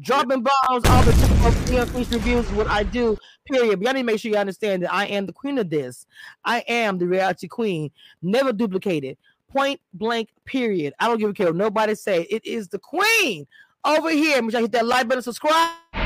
dropping 0.00 0.42
bombs 0.42 0.84
all 0.86 1.02
the 1.02 1.12
time. 1.12 1.88
Queen's 1.88 2.10
reviews 2.10 2.50
what 2.52 2.68
I 2.68 2.82
do. 2.82 3.16
Period. 3.46 3.78
But 3.78 3.84
y'all 3.84 3.94
need 3.94 4.00
to 4.00 4.06
make 4.06 4.20
sure 4.20 4.30
you 4.30 4.38
understand 4.38 4.82
that 4.82 4.92
I 4.92 5.06
am 5.06 5.26
the 5.26 5.32
queen 5.32 5.58
of 5.58 5.70
this. 5.70 6.06
I 6.44 6.60
am 6.68 6.98
the 6.98 7.06
reality 7.06 7.48
queen, 7.48 7.90
never 8.22 8.52
duplicated. 8.52 9.18
Point 9.50 9.80
blank. 9.92 10.30
Period. 10.44 10.94
I 10.98 11.08
don't 11.08 11.18
give 11.18 11.30
a 11.30 11.32
care 11.32 11.52
nobody 11.52 11.94
say. 11.94 12.22
It 12.30 12.44
is 12.44 12.68
the 12.68 12.78
queen 12.78 13.46
over 13.84 14.10
here. 14.10 14.40
Make 14.42 14.52
sure 14.52 14.60
you 14.60 14.64
hit 14.64 14.72
that 14.72 14.86
like 14.86 15.08
button, 15.08 15.22
subscribe. 15.22 15.99